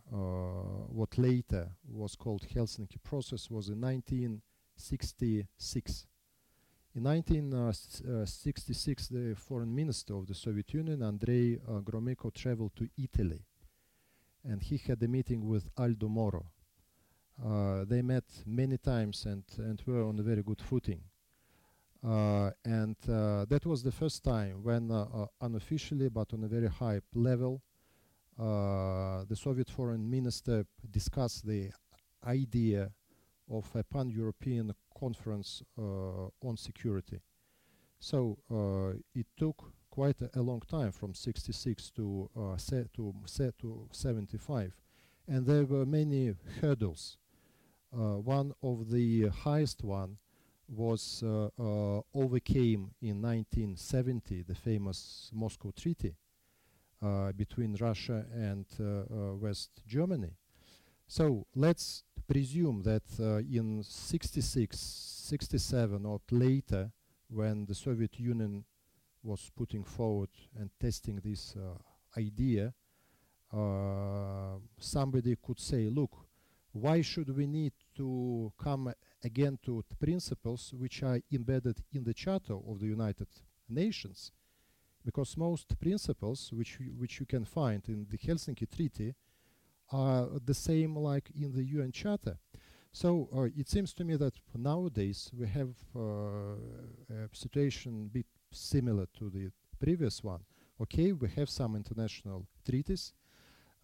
what 0.88 1.18
later 1.18 1.72
was 1.88 2.14
called 2.14 2.46
Helsinki 2.54 3.02
process 3.02 3.50
was 3.50 3.68
in 3.68 3.80
1966. 3.80 6.06
In 6.94 7.04
1966, 7.04 9.08
the 9.08 9.34
foreign 9.36 9.74
minister 9.74 10.14
of 10.14 10.26
the 10.26 10.34
Soviet 10.34 10.72
Union, 10.72 11.02
Andrei 11.02 11.56
uh, 11.56 11.80
Gromyko, 11.80 12.32
traveled 12.32 12.74
to 12.76 12.88
Italy. 12.96 13.44
And 14.42 14.62
he 14.62 14.78
had 14.78 15.02
a 15.02 15.08
meeting 15.08 15.46
with 15.46 15.68
Aldo 15.76 16.08
Moro. 16.08 16.46
Uh, 17.44 17.84
they 17.84 18.02
met 18.02 18.24
many 18.46 18.78
times 18.78 19.26
and, 19.26 19.44
and 19.58 19.82
were 19.86 20.02
on 20.02 20.18
a 20.18 20.22
very 20.22 20.42
good 20.42 20.60
footing. 20.60 21.02
Uh, 22.02 22.50
and 22.64 22.96
uh, 23.08 23.44
that 23.46 23.66
was 23.66 23.82
the 23.82 23.92
first 23.92 24.24
time 24.24 24.62
when 24.62 24.90
uh, 24.90 25.26
unofficially 25.40 26.08
but 26.08 26.32
on 26.32 26.44
a 26.44 26.48
very 26.48 26.68
high 26.68 27.00
level 27.14 27.60
the 28.38 29.34
Soviet 29.34 29.68
foreign 29.68 30.08
minister 30.08 30.64
discussed 30.90 31.44
the 31.44 31.70
idea 32.24 32.92
of 33.50 33.68
a 33.74 33.82
pan-European 33.82 34.72
conference 34.98 35.62
on 35.76 36.56
security. 36.56 37.20
So 38.00 38.38
it 39.14 39.26
took 39.36 39.72
quite 39.90 40.20
a, 40.20 40.30
a, 40.38 40.42
long 40.42 40.60
time 40.60 40.92
from 40.92 41.14
66 41.14 41.90
to 41.90 42.30
uh, 42.36 42.56
to 42.94 43.14
to 43.58 43.88
75 43.90 44.72
and 45.26 45.46
there 45.46 45.64
were 45.64 45.84
many 45.84 46.34
hurdles 46.60 47.16
uh, 47.92 48.18
one 48.18 48.52
of 48.62 48.90
the 48.90 49.28
highest 49.28 49.82
one 49.82 50.18
was 50.68 51.22
uh, 51.24 51.48
uh, 51.58 52.02
overcame 52.14 52.90
in 53.00 53.22
1970 53.22 54.42
the 54.42 54.54
famous 54.54 55.30
Moscow 55.32 55.72
Treaty 55.74 56.14
uh, 57.02 57.32
between 57.32 57.74
Russia 57.80 58.26
and 58.34 58.66
West 59.40 59.70
Germany. 59.86 60.32
So 61.06 61.46
let's 61.54 62.04
presume 62.28 62.82
that 62.82 63.02
in 63.50 63.82
66, 63.82 64.78
67 64.78 66.04
or 66.04 66.20
later, 66.30 66.90
when 67.28 67.64
the 67.64 67.74
Soviet 67.74 68.18
Union 68.20 68.64
was 69.22 69.50
putting 69.56 69.84
forward 69.84 70.30
and 70.58 70.70
testing 70.78 71.20
this 71.24 71.56
idea, 72.16 72.72
uh, 73.52 74.58
somebody 74.78 75.36
could 75.42 75.58
say, 75.58 75.88
look, 75.88 76.10
why 76.72 77.00
should 77.00 77.34
we 77.34 77.46
need 77.46 77.72
to 77.96 78.52
come 78.58 78.92
again 79.24 79.58
to 79.64 79.82
principles 79.98 80.72
which 80.76 81.02
are 81.02 81.20
embedded 81.32 81.82
in 81.92 82.04
the 82.04 82.14
Charter 82.14 82.54
of 82.54 82.78
the 82.78 82.86
United 82.86 83.28
Nations, 83.68 84.32
because 85.04 85.36
most 85.36 85.78
principles 85.80 86.50
which 86.52 86.78
which 86.98 87.20
you 87.20 87.26
can 87.26 87.44
find 87.44 87.82
in 87.88 88.06
the 88.10 88.18
Helsinki 88.18 88.66
Treaty 88.70 89.14
are 89.90 90.28
the 90.44 90.54
same 90.54 90.96
like 90.96 91.30
in 91.34 91.52
the 91.52 91.64
UN 91.64 91.92
Charter. 91.92 92.38
So 92.92 93.28
uh, 93.36 93.42
it 93.56 93.68
seems 93.68 93.92
to 93.94 94.04
me 94.04 94.16
that 94.16 94.34
nowadays 94.56 95.30
we 95.32 95.46
have 95.48 95.74
uh, 95.94 96.00
a 97.10 97.28
situation 97.32 98.06
a 98.06 98.14
bit 98.14 98.26
similar 98.50 99.06
to 99.18 99.30
the 99.30 99.50
previous 99.78 100.24
one. 100.24 100.40
Okay, 100.80 101.12
we 101.12 101.28
have 101.30 101.48
some 101.48 101.76
international 101.76 102.46
treaties, 102.64 103.12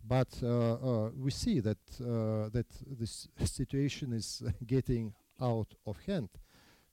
but 0.07 0.29
uh, 0.43 0.75
uh 0.75 1.11
we 1.17 1.31
see 1.31 1.61
that 1.61 1.79
uh, 2.01 2.49
that 2.51 2.67
this 2.99 3.29
situation 3.45 4.13
is 4.13 4.43
getting 4.67 5.13
out 5.41 5.75
of 5.87 5.99
hand. 6.07 6.29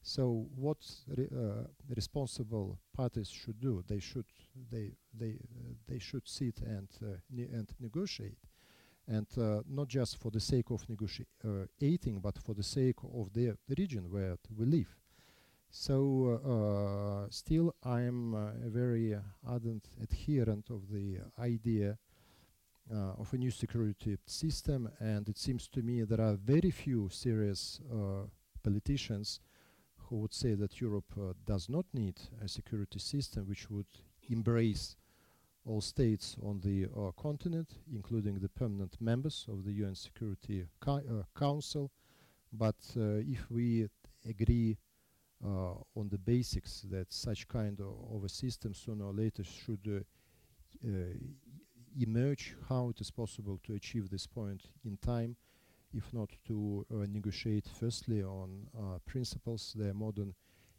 So 0.04 0.47
what 0.56 0.78
re 1.08 1.28
uh, 1.32 1.67
responsible 1.95 2.80
parties 2.95 3.30
should 3.30 3.60
do? 3.60 3.84
They 3.88 4.00
should 4.00 4.26
they 4.71 4.93
they 5.13 5.38
they 5.88 6.00
should 6.00 6.28
sit 6.28 6.62
and 6.62 6.89
ne 7.30 7.43
and 7.43 7.71
negotiate, 7.80 8.39
and 9.08 9.28
uh, 9.38 9.62
not 9.68 9.88
just 9.88 10.18
for 10.18 10.32
the 10.32 10.40
sake 10.40 10.72
of 10.72 10.88
negotiating, 10.90 12.20
but 12.20 12.38
for 12.38 12.54
the 12.54 12.64
sake 12.64 12.98
of 13.04 13.34
the 13.34 13.56
region 13.78 14.10
where 14.10 14.38
we 14.58 14.66
live. 14.66 14.96
So 15.70 17.24
uh, 17.26 17.28
still, 17.30 17.74
I'm 17.84 18.34
a 18.34 18.70
very 18.70 19.18
ardent 19.48 19.88
adherent 20.02 20.70
of 20.70 20.90
the 20.92 21.20
idea 21.40 21.98
uh, 22.94 23.14
of 23.18 23.34
a 23.34 23.38
new 23.38 23.52
security 23.52 24.18
system, 24.26 24.90
and 25.00 25.30
it 25.30 25.38
seems 25.38 25.68
to 25.70 25.82
me 25.82 26.04
there 26.04 26.20
are 26.20 26.36
very 26.36 26.72
few 26.72 27.08
serious 27.10 27.80
uh, 27.90 28.28
politicians 28.64 29.40
who 29.96 30.18
would 30.18 30.34
say 30.34 30.56
that 30.56 30.82
Europe 30.82 31.14
uh, 31.18 31.34
does 31.46 31.70
not 31.70 31.86
need 31.94 32.20
a 32.44 32.48
security 32.50 33.00
system 33.00 33.48
which 33.48 33.70
would 33.70 33.88
embrace 34.30 34.98
all 35.65 35.82
states 35.82 36.36
on 36.43 36.60
the 36.62 36.86
uh, 36.86 37.12
continent, 37.21 37.69
including 37.93 38.39
the 38.39 38.50
permanent 38.50 39.00
members 39.00 39.45
of 39.47 39.63
the 39.63 39.71
UN 39.74 39.95
Security 39.95 40.65
uh, 40.88 41.00
Council. 41.38 41.91
But 42.52 42.76
uh, 42.97 43.21
if 43.21 43.50
we 43.50 43.88
agree 44.28 44.78
uh, 45.43 45.74
on 45.95 46.10
the 46.10 46.17
basics 46.17 46.82
that 46.89 47.12
such 47.12 47.47
kind 47.47 47.80
of, 47.80 48.24
a 48.24 48.30
system 48.30 48.74
sooner 48.74 49.06
or 49.06 49.13
later 49.13 49.43
should 49.43 50.06
emerge, 52.00 52.56
how 52.69 52.89
it 52.89 53.02
is 53.02 53.12
possible 53.12 53.60
to 53.63 53.74
achieve 53.74 54.10
this 54.10 54.28
point 54.28 54.63
in 54.86 54.97
time, 54.97 55.36
if 55.93 56.13
not 56.13 56.30
to 56.47 56.86
uh, 56.91 57.06
negotiate 57.10 57.67
firstly 57.67 58.24
on 58.24 58.67
uh, 58.78 59.00
principles, 59.06 59.74
their 59.78 59.93
modern 59.93 60.34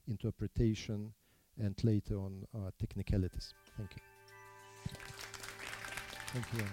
interpretation, 0.09 1.13
and 1.59 1.75
later 1.85 2.17
on 2.17 2.47
uh, 2.55 2.71
technicalities. 2.79 3.55
Thank 3.77 3.91
you. 3.97 4.12
Thank 6.33 6.47
you. 6.57 6.65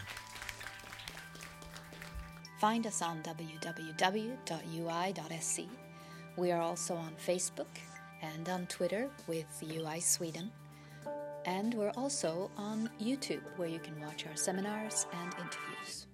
Find 2.59 2.85
us 2.87 3.01
on 3.01 3.21
www.ui.se. 3.23 4.37
We 6.37 6.51
are 6.51 6.61
also 6.61 6.95
on 6.95 7.13
Facebook 7.25 7.67
and 8.21 8.47
on 8.49 8.67
Twitter 8.67 9.09
with 9.27 9.47
UI 9.63 9.99
Sweden. 10.01 10.51
And 11.45 11.73
we're 11.73 11.93
also 11.95 12.51
on 12.57 12.89
YouTube, 13.01 13.41
where 13.55 13.69
you 13.69 13.79
can 13.79 13.99
watch 14.01 14.25
our 14.27 14.35
seminars 14.35 15.07
and 15.13 15.33
interviews. 15.35 16.08